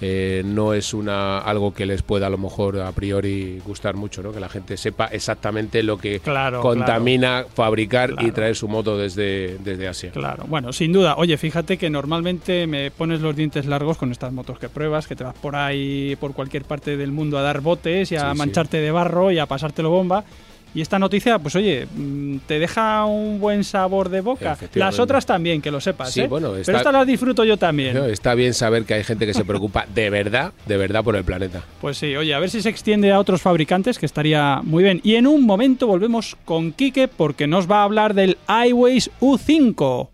eh, 0.05 0.43
no 0.45 0.75
es 0.75 0.93
una 0.95 1.39
algo 1.39 1.73
que 1.73 1.87
les 1.87 2.03
pueda 2.03 2.27
a 2.27 2.31
lo 2.31 2.37
mejor 2.37 2.81
a 2.81 2.91
priori 2.91 3.61
gustar 3.65 3.95
mucho, 3.95 4.21
¿no? 4.23 4.33
Que 4.33 4.41
la 4.41 4.49
gente 4.49 4.77
sepa 4.77 5.07
exactamente 5.07 5.83
lo 5.85 5.97
que 5.97 6.19
Claro, 6.19 6.61
contamina 6.61 7.45
fabricar 7.55 8.11
y 8.11 8.15
Claro. 8.17 8.33
traer 8.35 8.57
su 8.57 8.67
moto 8.67 8.99
desde, 8.99 9.59
desde 9.59 9.87
Asia. 9.87 10.11
Claro, 10.11 10.45
bueno, 10.49 10.73
sin 10.73 10.93
duda. 10.93 11.15
Oye, 11.19 11.37
fíjate 11.39 11.79
que 11.79 11.89
normalmente 11.89 12.67
me 12.67 12.91
pones 12.91 13.21
los 13.21 13.37
dientes 13.37 13.65
largos 13.67 13.97
con 13.97 14.11
estas 14.11 14.33
motos 14.33 14.59
que 14.59 14.69
pruebas, 14.69 15.07
que 15.07 15.15
te 15.15 15.23
vas 15.23 15.35
por 15.37 15.55
ahí, 15.55 16.17
por 16.17 16.33
cualquier 16.35 16.65
parte 16.65 16.97
del 16.97 17.13
mundo 17.13 17.39
a 17.39 17.43
dar 17.43 17.61
botes 17.61 18.11
y 18.11 18.17
a 18.17 18.23
Sí, 18.23 18.27
sí. 18.33 18.39
mancharte 18.39 18.79
de 18.79 18.91
barro 18.91 19.31
y 19.31 19.39
a 19.39 19.47
pasártelo 19.47 19.91
bomba. 19.91 20.25
Y 20.75 20.81
esta 20.81 20.99
noticia, 20.99 21.38
pues 21.38 21.55
oye, 21.57 21.87
mm, 21.95 22.38
te 22.47 22.59
deja 22.59 23.05
un 23.05 23.38
buen 23.41 23.62
sabor 23.64 24.09
de 24.09 24.21
boca. 24.23 24.57
Las 24.75 24.99
otras 24.99 25.26
también, 25.26 25.61
que 25.61 25.71
lo 25.71 25.81
sepas, 25.81 26.12
Sí, 26.12 26.23
¿eh? 26.23 26.26
bueno, 26.29 26.49
Pero 26.50 26.61
está- 26.62 26.76
estas 26.79 26.93
las 26.93 27.07
disfruto 27.07 27.45
yo 27.45 27.57
también. 27.57 27.95
No, 27.95 28.05
Está 28.07 28.35
bien 28.35 28.55
saber 28.55 28.85
que 28.85 28.95
hay 28.95 29.05
gente 29.05 29.26
que 29.26 29.35
se 29.35 29.45
preocupa 29.45 29.87
de 29.95 30.09
verdad, 30.11 30.52
de 30.67 30.76
verdad 30.76 31.02
por 31.05 31.17
el 31.17 31.25
planeta. 31.25 31.62
Pues 31.81 31.99
sí, 31.99 32.14
oye, 32.17 32.33
a 32.35 32.38
ver 32.38 32.49
si 32.50 32.62
se 32.62 32.69
extiende 32.69 33.12
a 33.12 33.19
otros 33.19 33.43
fabricantes, 33.43 33.99
que 33.99 34.07
estaría 34.07 34.61
muy 34.62 34.83
bien. 34.85 35.00
Y 35.05 35.17
en 35.17 35.26
un 35.26 35.45
momento 35.45 35.87
volvemos 35.87 36.37
con 36.45 36.73
Quique 36.73 37.09
porque 37.09 37.47
nos 37.47 37.71
va 37.71 37.81
a 37.81 37.85
hablar 37.85 38.14
del 38.14 38.38
iWays 38.69 39.11
U5. 39.21 40.09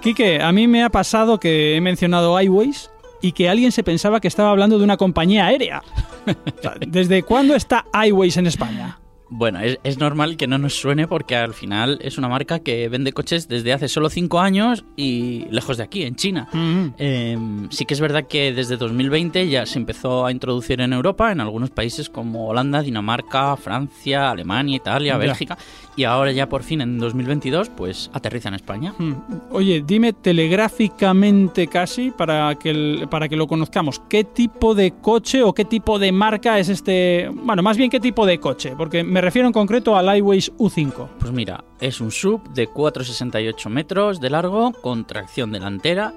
Quique, 0.00 0.40
a 0.40 0.50
mí 0.50 0.66
me 0.66 0.82
ha 0.82 0.88
pasado 0.88 1.38
que 1.38 1.76
he 1.76 1.80
mencionado 1.80 2.40
iWays 2.40 2.90
y 3.20 3.32
que 3.32 3.50
alguien 3.50 3.70
se 3.70 3.82
pensaba 3.82 4.20
que 4.20 4.28
estaba 4.28 4.50
hablando 4.50 4.78
de 4.78 4.84
una 4.84 4.96
compañía 4.96 5.46
aérea. 5.46 5.82
¿Desde 6.86 7.22
cuándo 7.22 7.54
está 7.54 7.84
iWays 7.92 8.38
en 8.38 8.46
España? 8.46 8.99
Bueno, 9.32 9.60
es, 9.60 9.78
es 9.84 9.98
normal 9.98 10.36
que 10.36 10.46
no 10.48 10.58
nos 10.58 10.74
suene 10.74 11.06
porque 11.06 11.36
al 11.36 11.54
final 11.54 11.98
es 12.02 12.18
una 12.18 12.28
marca 12.28 12.58
que 12.58 12.88
vende 12.88 13.12
coches 13.12 13.46
desde 13.48 13.72
hace 13.72 13.88
solo 13.88 14.10
5 14.10 14.40
años 14.40 14.84
y 14.96 15.46
lejos 15.50 15.76
de 15.76 15.84
aquí, 15.84 16.02
en 16.02 16.16
China. 16.16 16.48
Mm, 16.52 16.86
Eh, 16.98 17.38
sí 17.70 17.84
que 17.86 17.94
es 17.94 18.00
verdad 18.00 18.26
que 18.28 18.52
desde 18.52 18.76
2020 18.76 19.48
ya 19.48 19.66
se 19.66 19.78
empezó 19.78 20.26
a 20.26 20.32
introducir 20.32 20.80
en 20.80 20.92
Europa, 20.92 21.30
en 21.32 21.40
algunos 21.40 21.70
países 21.70 22.10
como 22.10 22.48
Holanda, 22.48 22.82
Dinamarca, 22.82 23.56
Francia, 23.56 24.30
Alemania, 24.30 24.76
Italia, 24.76 25.12
Ya. 25.12 25.18
Bélgica, 25.18 25.56
y 25.96 26.04
ahora 26.04 26.32
ya 26.32 26.48
por 26.48 26.62
fin 26.62 26.80
en 26.80 26.98
2022 26.98 27.68
pues 27.70 28.10
aterriza 28.12 28.48
en 28.48 28.54
España. 28.56 28.94
mm. 28.98 29.12
Oye, 29.52 29.82
dime 29.86 30.12
telegráficamente 30.12 31.66
casi 31.66 32.10
para 32.10 32.54
que, 32.56 32.70
el- 32.70 33.08
para 33.10 33.28
que 33.28 33.36
lo 33.36 33.46
conozcamos. 33.46 34.00
¿Qué 34.08 34.24
tipo 34.24 34.74
de 34.74 34.92
coche 35.00 35.42
o 35.42 35.52
qué 35.52 35.64
tipo 35.64 35.98
de 35.98 36.12
marca 36.12 36.58
es 36.58 36.68
este? 36.68 37.28
Bueno, 37.32 37.62
más 37.62 37.76
bien 37.76 37.90
qué 37.90 38.00
tipo 38.00 38.26
de 38.26 38.38
coche, 38.38 38.74
porque 38.76 39.02
me 39.04 39.19
refiero 39.20 39.46
en 39.46 39.52
concreto 39.52 39.96
al 39.96 40.16
iWays 40.18 40.52
U5. 40.56 41.08
Pues 41.18 41.32
mira, 41.32 41.64
es 41.80 42.00
un 42.00 42.10
sub 42.10 42.42
de 42.52 42.68
4,68 42.68 43.68
metros 43.68 44.20
de 44.20 44.30
largo 44.30 44.72
con 44.72 45.04
tracción 45.06 45.52
delantera, 45.52 46.12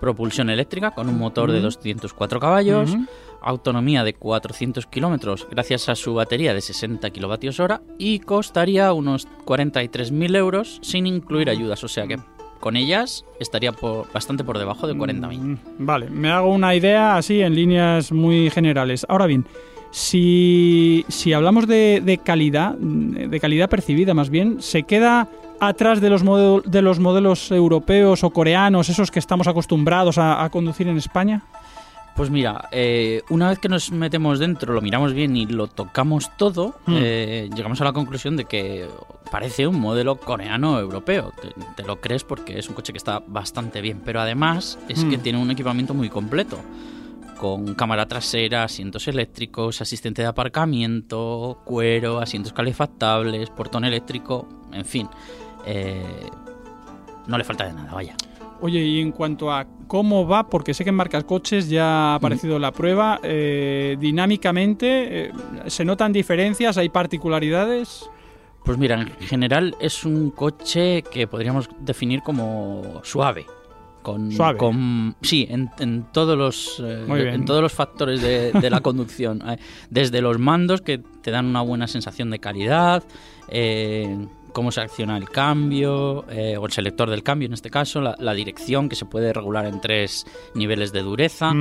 propulsión 0.00 0.48
eléctrica 0.50 0.92
con 0.92 1.08
un 1.08 1.18
motor 1.18 1.50
de 1.50 1.58
Ujú. 1.58 1.64
204 1.64 2.40
caballos, 2.40 2.96
autonomía 3.42 4.04
de 4.04 4.14
400 4.14 4.86
kilómetros 4.86 5.46
gracias 5.50 5.88
a 5.88 5.94
su 5.94 6.14
batería 6.14 6.54
de 6.54 6.60
60 6.60 7.10
kilovatios 7.10 7.60
hora 7.60 7.80
y 7.98 8.18
costaría 8.20 8.92
unos 8.92 9.28
43.000 9.46 10.36
euros 10.36 10.78
sin 10.82 11.06
incluir 11.06 11.50
ayudas, 11.50 11.82
o 11.84 11.88
sea 11.88 12.06
que 12.06 12.18
con 12.60 12.76
ellas 12.76 13.24
estaría 13.38 13.72
por- 13.72 14.10
bastante 14.12 14.44
por 14.44 14.58
debajo 14.58 14.86
de 14.86 14.94
40.000. 14.94 15.38
Mm, 15.38 15.58
Vale, 15.78 16.10
me 16.10 16.30
hago 16.30 16.52
una 16.52 16.74
idea 16.74 17.16
así 17.16 17.40
en 17.40 17.54
líneas 17.54 18.12
muy 18.12 18.50
generales. 18.50 19.06
Ahora 19.08 19.24
bien, 19.26 19.46
si, 19.90 21.04
si 21.08 21.32
hablamos 21.32 21.66
de, 21.66 22.00
de 22.04 22.18
calidad, 22.18 22.74
de 22.74 23.40
calidad 23.40 23.68
percibida 23.68 24.14
más 24.14 24.30
bien, 24.30 24.60
¿se 24.62 24.84
queda 24.84 25.28
atrás 25.60 26.00
de 26.00 26.10
los, 26.10 26.22
model- 26.24 26.62
de 26.64 26.82
los 26.82 26.98
modelos 27.00 27.50
europeos 27.50 28.24
o 28.24 28.30
coreanos, 28.30 28.88
esos 28.88 29.10
que 29.10 29.18
estamos 29.18 29.46
acostumbrados 29.46 30.16
a, 30.18 30.42
a 30.44 30.50
conducir 30.50 30.88
en 30.88 30.96
España? 30.96 31.42
Pues 32.16 32.28
mira, 32.28 32.68
eh, 32.72 33.22
una 33.30 33.48
vez 33.48 33.58
que 33.58 33.68
nos 33.68 33.92
metemos 33.92 34.38
dentro, 34.38 34.74
lo 34.74 34.80
miramos 34.80 35.12
bien 35.14 35.36
y 35.36 35.46
lo 35.46 35.68
tocamos 35.68 36.30
todo, 36.36 36.74
Mm. 36.86 36.94
eh, 36.98 37.50
llegamos 37.54 37.80
a 37.80 37.84
la 37.84 37.92
conclusión 37.92 38.36
de 38.36 38.44
que 38.44 38.86
parece 39.30 39.66
un 39.66 39.78
modelo 39.80 40.16
coreano 40.16 40.78
europeo. 40.80 41.32
Te, 41.40 41.48
te 41.76 41.86
lo 41.86 42.00
crees 42.00 42.24
porque 42.24 42.58
es 42.58 42.68
un 42.68 42.74
coche 42.74 42.92
que 42.92 42.98
está 42.98 43.22
bastante 43.26 43.80
bien, 43.80 44.02
pero 44.04 44.20
además 44.20 44.78
es 44.88 45.04
Mm. 45.04 45.10
que 45.10 45.18
tiene 45.18 45.38
un 45.40 45.50
equipamiento 45.50 45.94
muy 45.94 46.08
completo. 46.10 46.58
Con 47.40 47.74
cámara 47.74 48.06
trasera, 48.06 48.64
asientos 48.64 49.08
eléctricos, 49.08 49.80
asistente 49.80 50.20
de 50.20 50.28
aparcamiento, 50.28 51.62
cuero, 51.64 52.20
asientos 52.20 52.52
calefactables, 52.52 53.48
portón 53.48 53.86
eléctrico, 53.86 54.46
en 54.72 54.84
fin. 54.84 55.08
eh, 55.64 56.28
no 57.26 57.38
le 57.38 57.44
falta 57.44 57.64
de 57.66 57.72
nada, 57.72 57.94
vaya. 57.94 58.14
Oye, 58.60 58.80
y 58.80 59.00
en 59.00 59.12
cuanto 59.12 59.50
a 59.50 59.66
cómo 59.86 60.28
va, 60.28 60.50
porque 60.50 60.74
sé 60.74 60.84
que 60.84 60.90
en 60.90 60.96
marcas 60.96 61.24
coches 61.24 61.70
ya 61.70 62.12
ha 62.12 62.14
aparecido 62.16 62.58
la 62.58 62.72
prueba, 62.72 63.18
eh, 63.22 63.96
dinámicamente, 63.98 65.28
eh, 65.28 65.32
¿se 65.68 65.86
notan 65.86 66.12
diferencias? 66.12 66.76
¿Hay 66.76 66.90
particularidades? 66.90 68.10
Pues 68.66 68.76
mira, 68.76 69.00
en 69.00 69.26
general 69.26 69.74
es 69.80 70.04
un 70.04 70.30
coche 70.30 71.02
que 71.10 71.26
podríamos 71.26 71.70
definir 71.80 72.20
como 72.20 73.00
suave. 73.02 73.46
Con, 74.02 74.32
Suave. 74.32 74.56
con- 74.58 75.14
sí, 75.22 75.46
en, 75.50 75.70
en 75.78 76.04
todos 76.12 76.36
los 76.38 76.82
eh, 76.82 77.04
en 77.34 77.44
todos 77.44 77.60
los 77.60 77.72
factores 77.72 78.22
de, 78.22 78.50
de 78.52 78.70
la 78.70 78.80
conducción. 78.82 79.42
Desde 79.90 80.22
los 80.22 80.38
mandos 80.38 80.80
que 80.80 80.98
te 80.98 81.30
dan 81.30 81.46
una 81.46 81.60
buena 81.60 81.86
sensación 81.86 82.30
de 82.30 82.38
calidad, 82.38 83.02
eh, 83.48 84.26
cómo 84.52 84.70
se 84.72 84.80
acciona 84.80 85.16
el 85.16 85.28
cambio, 85.28 86.24
eh, 86.30 86.56
o 86.56 86.66
el 86.66 86.72
selector 86.72 87.08
del 87.10 87.22
cambio 87.22 87.46
en 87.46 87.52
este 87.54 87.70
caso, 87.70 88.00
la, 88.00 88.14
la 88.18 88.34
dirección 88.34 88.88
que 88.88 88.96
se 88.96 89.04
puede 89.06 89.32
regular 89.32 89.66
en 89.66 89.80
tres 89.80 90.26
niveles 90.54 90.92
de 90.92 91.02
dureza. 91.02 91.52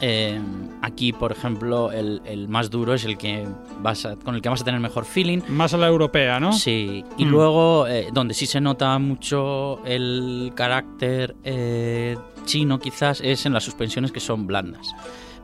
Eh, 0.00 0.40
aquí, 0.82 1.12
por 1.12 1.32
ejemplo, 1.32 1.92
el, 1.92 2.20
el 2.24 2.48
más 2.48 2.70
duro 2.70 2.94
es 2.94 3.04
el 3.04 3.16
que 3.18 3.46
vas 3.82 4.04
a- 4.06 4.16
con 4.16 4.34
el 4.34 4.42
que 4.42 4.48
vas 4.48 4.62
a 4.62 4.64
tener 4.64 4.80
mejor 4.80 5.04
feeling. 5.04 5.40
Más 5.48 5.74
a 5.74 5.76
la 5.78 5.86
europea, 5.88 6.38
¿no? 6.40 6.52
Sí, 6.52 7.04
y 7.16 7.24
Mm. 7.24 7.28
luego 7.28 7.86
eh, 7.86 8.08
donde 8.12 8.34
sí 8.34 8.46
se 8.46 8.60
nota 8.60 8.98
mucho 8.98 9.84
el 9.84 10.52
carácter 10.54 11.36
chino 12.44 12.78
quizás 12.78 13.20
es 13.22 13.44
en 13.46 13.52
las 13.52 13.64
suspensiones 13.64 14.12
que 14.12 14.20
son 14.20 14.46
blandas. 14.46 14.88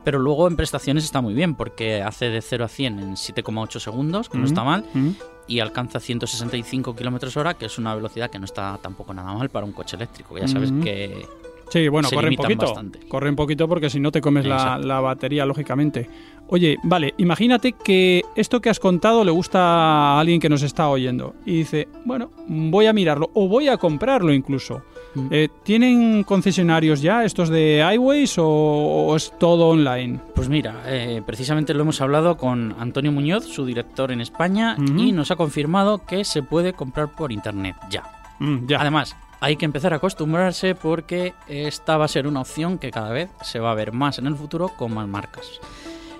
Pero 0.05 0.19
luego 0.19 0.47
en 0.47 0.55
prestaciones 0.55 1.03
está 1.03 1.19
muy 1.19 1.33
bien 1.33 1.55
porque 1.55 2.01
hace 2.01 2.29
de 2.29 2.41
0 2.41 2.63
a 2.63 2.67
100 2.69 2.99
en 2.99 3.15
7,8 3.15 3.79
segundos, 3.79 4.29
que 4.29 4.37
no 4.37 4.43
Ujú. 4.43 4.51
está 4.53 4.63
mal, 4.63 4.85
Ujú. 4.93 5.15
y 5.47 5.59
alcanza 5.59 5.99
165 5.99 6.95
kilómetros 6.95 7.35
hora, 7.37 7.55
que 7.55 7.65
es 7.65 7.77
una 7.77 7.93
velocidad 7.95 8.29
que 8.29 8.37
no 8.39 8.45
está 8.45 8.77
tampoco 8.81 9.13
nada 9.13 9.33
mal 9.33 9.49
para 9.49 9.65
un 9.65 9.73
coche 9.73 9.95
eléctrico. 9.97 10.37
Ya 10.37 10.47
sabes 10.47 10.71
Ujú. 10.71 10.81
que 10.81 11.27
Sí, 11.69 11.87
bueno, 11.87 12.09
corre 12.13 12.29
un 12.29 12.35
poquito. 12.35 12.65
bastante. 12.65 12.99
Corre 13.07 13.29
un 13.29 13.35
poquito 13.35 13.67
porque 13.67 13.89
si 13.89 13.99
no 13.99 14.11
te 14.11 14.21
comes 14.21 14.45
la, 14.45 14.77
la 14.77 14.99
batería, 14.99 15.45
lógicamente. 15.45 16.09
Oye, 16.47 16.77
vale, 16.83 17.15
imagínate 17.17 17.71
que 17.73 18.23
esto 18.35 18.61
que 18.61 18.69
has 18.69 18.79
contado 18.79 19.23
le 19.23 19.31
gusta 19.31 19.59
a 19.59 20.19
alguien 20.19 20.39
que 20.39 20.47
nos 20.47 20.61
está 20.61 20.87
oyendo 20.89 21.33
y 21.43 21.57
dice, 21.57 21.87
bueno, 22.05 22.29
voy 22.47 22.85
a 22.85 22.93
mirarlo 22.93 23.31
o 23.33 23.47
voy 23.47 23.67
a 23.67 23.77
comprarlo 23.77 24.31
incluso. 24.31 24.83
Mm. 25.15 25.27
Eh, 25.31 25.49
¿Tienen 25.63 26.23
concesionarios 26.23 27.01
ya 27.01 27.23
estos 27.23 27.49
de 27.49 27.83
iWays 27.95 28.37
o, 28.37 28.45
o 28.45 29.15
es 29.15 29.33
todo 29.39 29.69
online? 29.69 30.19
Pues 30.35 30.47
mira, 30.47 30.83
eh, 30.85 31.23
precisamente 31.25 31.73
lo 31.73 31.81
hemos 31.81 31.99
hablado 31.99 32.37
con 32.37 32.75
Antonio 32.77 33.11
Muñoz, 33.11 33.45
su 33.45 33.65
director 33.65 34.11
en 34.11 34.21
España, 34.21 34.77
y 34.97 35.13
nos 35.13 35.31
ha 35.31 35.35
confirmado 35.35 36.05
que 36.05 36.23
se 36.25 36.43
puede 36.43 36.73
comprar 36.73 37.11
por 37.15 37.31
internet 37.31 37.75
ya. 37.89 38.03
Mm, 38.39 38.67
ya. 38.67 38.81
Además, 38.81 39.15
hay 39.39 39.55
que 39.57 39.65
empezar 39.65 39.93
a 39.93 39.97
acostumbrarse 39.97 40.75
porque 40.75 41.33
esta 41.47 41.97
va 41.97 42.05
a 42.05 42.07
ser 42.07 42.27
una 42.27 42.41
opción 42.41 42.77
que 42.77 42.91
cada 42.91 43.11
vez 43.11 43.29
se 43.43 43.59
va 43.59 43.71
a 43.71 43.75
ver 43.75 43.91
más 43.91 44.17
en 44.19 44.27
el 44.27 44.35
futuro 44.35 44.69
con 44.69 44.93
más 44.93 45.07
marcas. 45.07 45.45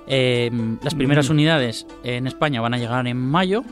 Eh, 0.07 0.51
las 0.83 0.93
primeras 0.93 1.29
Mm. 1.29 1.31
unidades 1.33 1.87
en 2.03 2.27
España 2.27 2.61
van 2.61 2.73
a 2.73 2.77
llegar 2.77 3.07
en 3.07 3.17
mayo 3.17 3.63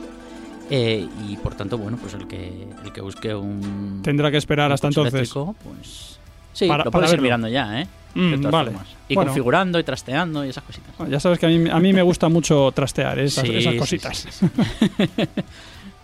eh, 0.70 1.08
y 1.30 1.38
por 1.38 1.54
tanto, 1.56 1.78
bueno, 1.78 1.98
pues 1.98 2.13
el 2.15 2.28
que, 2.28 2.67
el 2.84 2.91
que 2.91 3.02
busque 3.02 3.36
un... 3.36 4.00
Tendrá 4.04 4.32
que 4.32 4.38
esperar 4.38 4.72
hasta 4.72 4.88
entonces. 4.88 5.30
pues... 5.32 6.17
Sí, 6.54 6.67
Para- 6.67 6.86
lo 6.86 6.91
para 6.91 7.02
puedes 7.06 7.13
ir 7.13 7.22
mirando 7.22 7.48
ya, 7.48 7.82
¿eh? 7.82 7.88
Mm, 8.15 8.41
vale. 8.50 8.70
formas. 8.72 8.88
Y 9.10 9.15
Bueno. 9.15 9.30
configurando 9.32 9.80
y 9.80 9.84
trasteando 9.84 10.46
y 10.46 10.50
esas 10.50 10.63
cositas. 10.63 10.94
Ya 11.10 11.20
sabes 11.20 11.39
que 11.39 11.48
a 11.48 11.50
mí, 11.50 11.67
a 11.70 11.80
mí 11.80 11.94
me 11.94 12.02
gusta 12.04 12.30
mucho 12.30 12.72
trastear 12.72 13.17
esas, 13.20 13.44
Sí, 13.48 13.56
esas 13.56 13.76
cositas. 13.76 14.28
sí. 14.30 14.46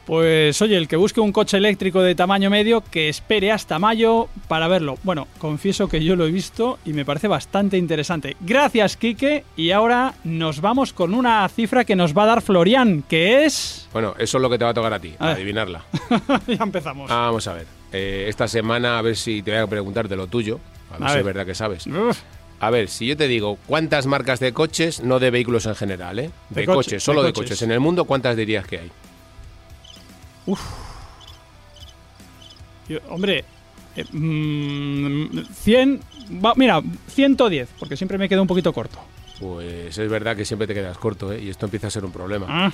Pues 0.09 0.59
oye, 0.63 0.75
el 0.75 0.87
que 0.87 0.95
busque 0.95 1.21
un 1.21 1.31
coche 1.31 1.57
eléctrico 1.57 2.01
de 2.01 2.15
tamaño 2.15 2.49
medio, 2.49 2.81
que 2.81 3.09
espere 3.09 3.51
hasta 3.51 3.77
mayo 3.77 4.27
para 4.47 4.67
verlo. 4.67 4.97
Bueno, 5.03 5.27
confieso 5.37 5.87
que 5.87 6.03
yo 6.03 6.15
lo 6.15 6.25
he 6.25 6.31
visto 6.31 6.79
y 6.83 6.93
me 6.93 7.05
parece 7.05 7.27
bastante 7.27 7.77
interesante. 7.77 8.35
Gracias, 8.39 8.97
Quique. 8.97 9.43
Y 9.55 9.69
ahora 9.69 10.15
nos 10.23 10.61
vamos 10.61 10.93
con 10.93 11.13
una 11.13 11.47
cifra 11.49 11.85
que 11.85 11.95
nos 11.95 12.17
va 12.17 12.23
a 12.23 12.25
dar 12.25 12.41
Florian, 12.41 13.03
que 13.07 13.45
es... 13.45 13.87
Bueno, 13.93 14.15
eso 14.17 14.39
es 14.39 14.41
lo 14.41 14.49
que 14.49 14.57
te 14.57 14.63
va 14.63 14.71
a 14.71 14.73
tocar 14.73 14.93
a 14.95 14.99
ti, 14.99 15.13
A 15.19 15.29
adivinarla. 15.33 15.83
ya 16.47 16.63
empezamos. 16.63 17.07
Vamos 17.07 17.45
a 17.45 17.53
ver. 17.53 17.67
Eh, 17.93 18.25
esta 18.27 18.47
semana, 18.47 18.97
a 18.97 19.03
ver 19.03 19.15
si 19.15 19.43
te 19.43 19.51
voy 19.51 19.59
a 19.59 19.67
preguntar 19.67 20.09
de 20.09 20.15
lo 20.15 20.25
tuyo. 20.25 20.59
A 20.91 20.97
ver 20.97 21.03
A 21.03 21.09
si 21.09 21.13
ver. 21.13 21.19
es 21.19 21.25
verdad 21.27 21.45
que 21.45 21.53
sabes. 21.53 21.85
Uf, 21.85 22.17
A 22.59 22.71
ver, 22.71 22.87
si 22.89 23.05
yo 23.05 23.15
te 23.15 23.27
digo 23.27 23.59
cuántas 23.67 24.07
marcas 24.07 24.39
de 24.39 24.53
coches, 24.53 25.03
no 25.03 25.19
de 25.19 25.29
vehículos 25.29 25.67
en 25.67 25.75
general, 25.75 26.17
¿eh? 26.17 26.31
De 26.49 26.61
De, 26.61 26.65
coches, 26.65 27.03
solo 27.03 27.21
de 27.21 27.27
de 27.27 27.33
coches. 27.33 27.49
coches. 27.51 27.61
En 27.61 27.71
el 27.71 27.79
mundo, 27.79 28.05
¿cuántas 28.05 28.35
dirías 28.35 28.65
que 28.65 28.79
hay? 28.79 28.91
Yo- 32.87 32.99
hombre, 33.09 33.43
eh, 33.95 34.05
mm, 34.11 35.39
100... 35.53 35.99
va- 36.43 36.53
mira, 36.55 36.81
110, 37.07 37.69
porque 37.79 37.95
siempre 37.97 38.17
me 38.17 38.27
quedo 38.29 38.41
un 38.41 38.47
poquito 38.47 38.73
corto. 38.73 38.99
Pues 39.39 39.97
es 39.97 40.09
verdad 40.09 40.35
que 40.35 40.43
siempre 40.43 40.67
te 40.67 40.73
quedas 40.73 40.97
corto, 40.97 41.31
¿eh? 41.31 41.41
Y 41.41 41.49
esto 41.49 41.65
empieza 41.65 41.87
a 41.87 41.91
ser 41.91 42.03
un 42.05 42.11
problema. 42.11 42.45
Ah, 42.49 42.71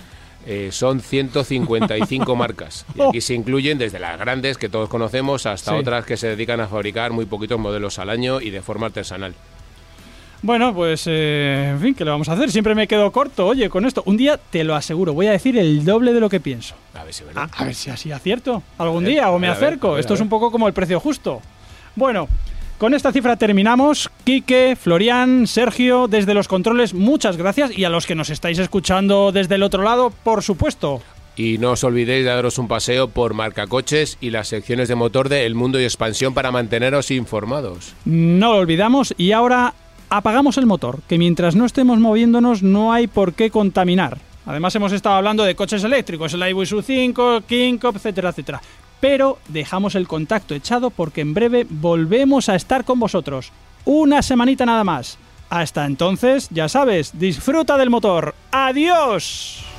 Eh, 0.48 0.70
son 0.72 1.00
155 1.00 2.36
marcas. 2.36 2.86
Y 2.96 3.02
aquí 3.02 3.20
se 3.22 3.34
incluyen 3.34 3.80
desde 3.80 3.98
las 3.98 4.20
grandes 4.20 4.58
que 4.60 4.70
todos 4.70 4.90
conocemos 4.90 5.48
hasta 5.48 5.72
Sí. 5.72 5.78
otras 5.78 6.06
que 6.06 6.18
se 6.18 6.28
dedican 6.28 6.60
a 6.60 6.68
fabricar 6.68 7.12
muy 7.12 7.26
poquitos 7.26 7.60
modelos 7.60 7.98
al 7.98 8.12
año 8.12 8.40
y 8.42 8.52
de 8.52 8.62
forma 8.62 8.86
artesanal. 8.88 9.34
Bueno, 10.46 10.76
pues, 10.76 11.06
eh, 11.08 11.70
en 11.72 11.82
fin, 11.82 11.96
¿qué 11.96 12.06
le 12.06 12.12
vamos 12.12 12.30
a 12.30 12.34
hacer? 12.34 12.52
Siempre 12.52 12.76
me 12.76 12.88
quedo 12.88 13.12
corto, 13.12 13.48
oye, 13.48 13.68
con 13.68 13.84
esto. 13.84 14.04
Un 14.06 14.16
día, 14.16 14.38
te 14.38 14.64
lo 14.64 14.76
aseguro, 14.76 15.12
voy 15.12 15.26
a 15.26 15.32
decir 15.32 15.58
el 15.58 15.84
doble 15.84 16.14
de 16.14 16.20
lo 16.20 16.30
que 16.30 16.40
pienso. 16.40 16.76
A 16.94 17.04
ver 17.04 17.16
si 17.16 17.24
verdad. 17.24 17.50
A, 17.52 17.64
a 17.64 17.66
ver 17.66 17.74
si 17.74 17.90
así 17.90 18.12
acierto 18.12 18.62
algún 18.78 19.06
ver, 19.06 19.14
día 19.14 19.32
o 19.32 19.40
me 19.40 19.48
ver, 19.48 19.58
acerco. 19.58 19.94
ver, 19.94 20.02
Esto 20.02 20.14
es 20.14 20.22
un 20.22 20.30
poco 20.30 20.52
como 20.52 20.68
el 20.68 20.74
precio 20.76 21.00
justo. 21.00 21.42
Bueno, 21.96 22.28
con 22.78 22.94
esta 22.94 23.12
cifra 23.12 23.38
terminamos. 23.38 24.12
Quique, 24.24 24.78
Florian, 24.80 25.48
Sergio, 25.48 26.08
desde 26.08 26.36
los 26.36 26.48
controles, 26.48 26.94
muchas 26.94 27.38
gracias. 27.38 27.76
Y 27.76 27.84
a 27.84 27.90
los 27.90 28.06
que 28.06 28.14
nos 28.14 28.30
estáis 28.30 28.60
escuchando 28.60 29.32
desde 29.32 29.56
el 29.56 29.64
otro 29.64 29.82
lado, 29.82 30.12
por 30.12 30.44
supuesto. 30.44 31.02
Y 31.36 31.58
no 31.58 31.72
os 31.72 31.84
olvidéis 31.84 32.24
de 32.24 32.30
daros 32.30 32.60
un 32.60 32.68
paseo 32.68 33.08
por 33.08 33.34
Marcacoches 33.34 34.20
y 34.22 34.30
las 34.30 34.48
secciones 34.50 34.90
de 34.90 34.96
motor 34.96 35.28
de 35.28 35.48
El 35.48 35.56
Mundo 35.56 35.80
y 35.80 35.86
Expansión 35.86 36.36
para 36.36 36.52
manteneros 36.52 37.10
informados. 37.10 37.94
No 38.06 38.54
lo 38.54 38.60
olvidamos 38.60 39.16
y 39.18 39.32
ahora 39.32 39.74
apagamos 40.10 40.58
el 40.58 40.66
motor, 40.66 41.00
que 41.08 41.18
mientras 41.18 41.56
no 41.56 41.66
estemos 41.66 42.00
moviéndonos 42.00 42.64
no 42.64 42.94
hay 42.94 43.08
por 43.08 43.34
qué 43.34 43.50
contaminar. 43.50 44.18
Además 44.46 44.76
hemos 44.76 44.92
estado 44.92 45.16
hablando 45.16 45.44
de 45.44 45.56
coches 45.56 45.84
eléctricos, 45.84 46.34
el 46.34 46.48
iWisu 46.50 46.82
5, 46.82 47.42
Kingcop, 47.48 47.96
etcétera, 47.96 48.30
etcétera. 48.30 48.62
Pero 49.00 49.40
dejamos 49.50 49.96
el 49.96 50.08
contacto 50.08 50.56
echado 50.56 50.90
porque 50.90 51.22
en 51.22 51.34
breve 51.34 51.66
volvemos 51.70 52.50
a 52.50 52.56
estar 52.56 52.86
con 52.86 53.00
vosotros. 53.00 53.52
Una 53.86 54.22
semanita 54.22 54.66
nada 54.66 54.84
más. 54.84 55.18
Hasta 55.50 55.86
entonces, 55.86 56.48
ya 56.52 56.70
sabes, 56.70 57.18
disfruta 57.18 57.78
del 57.78 57.90
motor. 57.90 58.36
¡Adiós! 58.52 59.75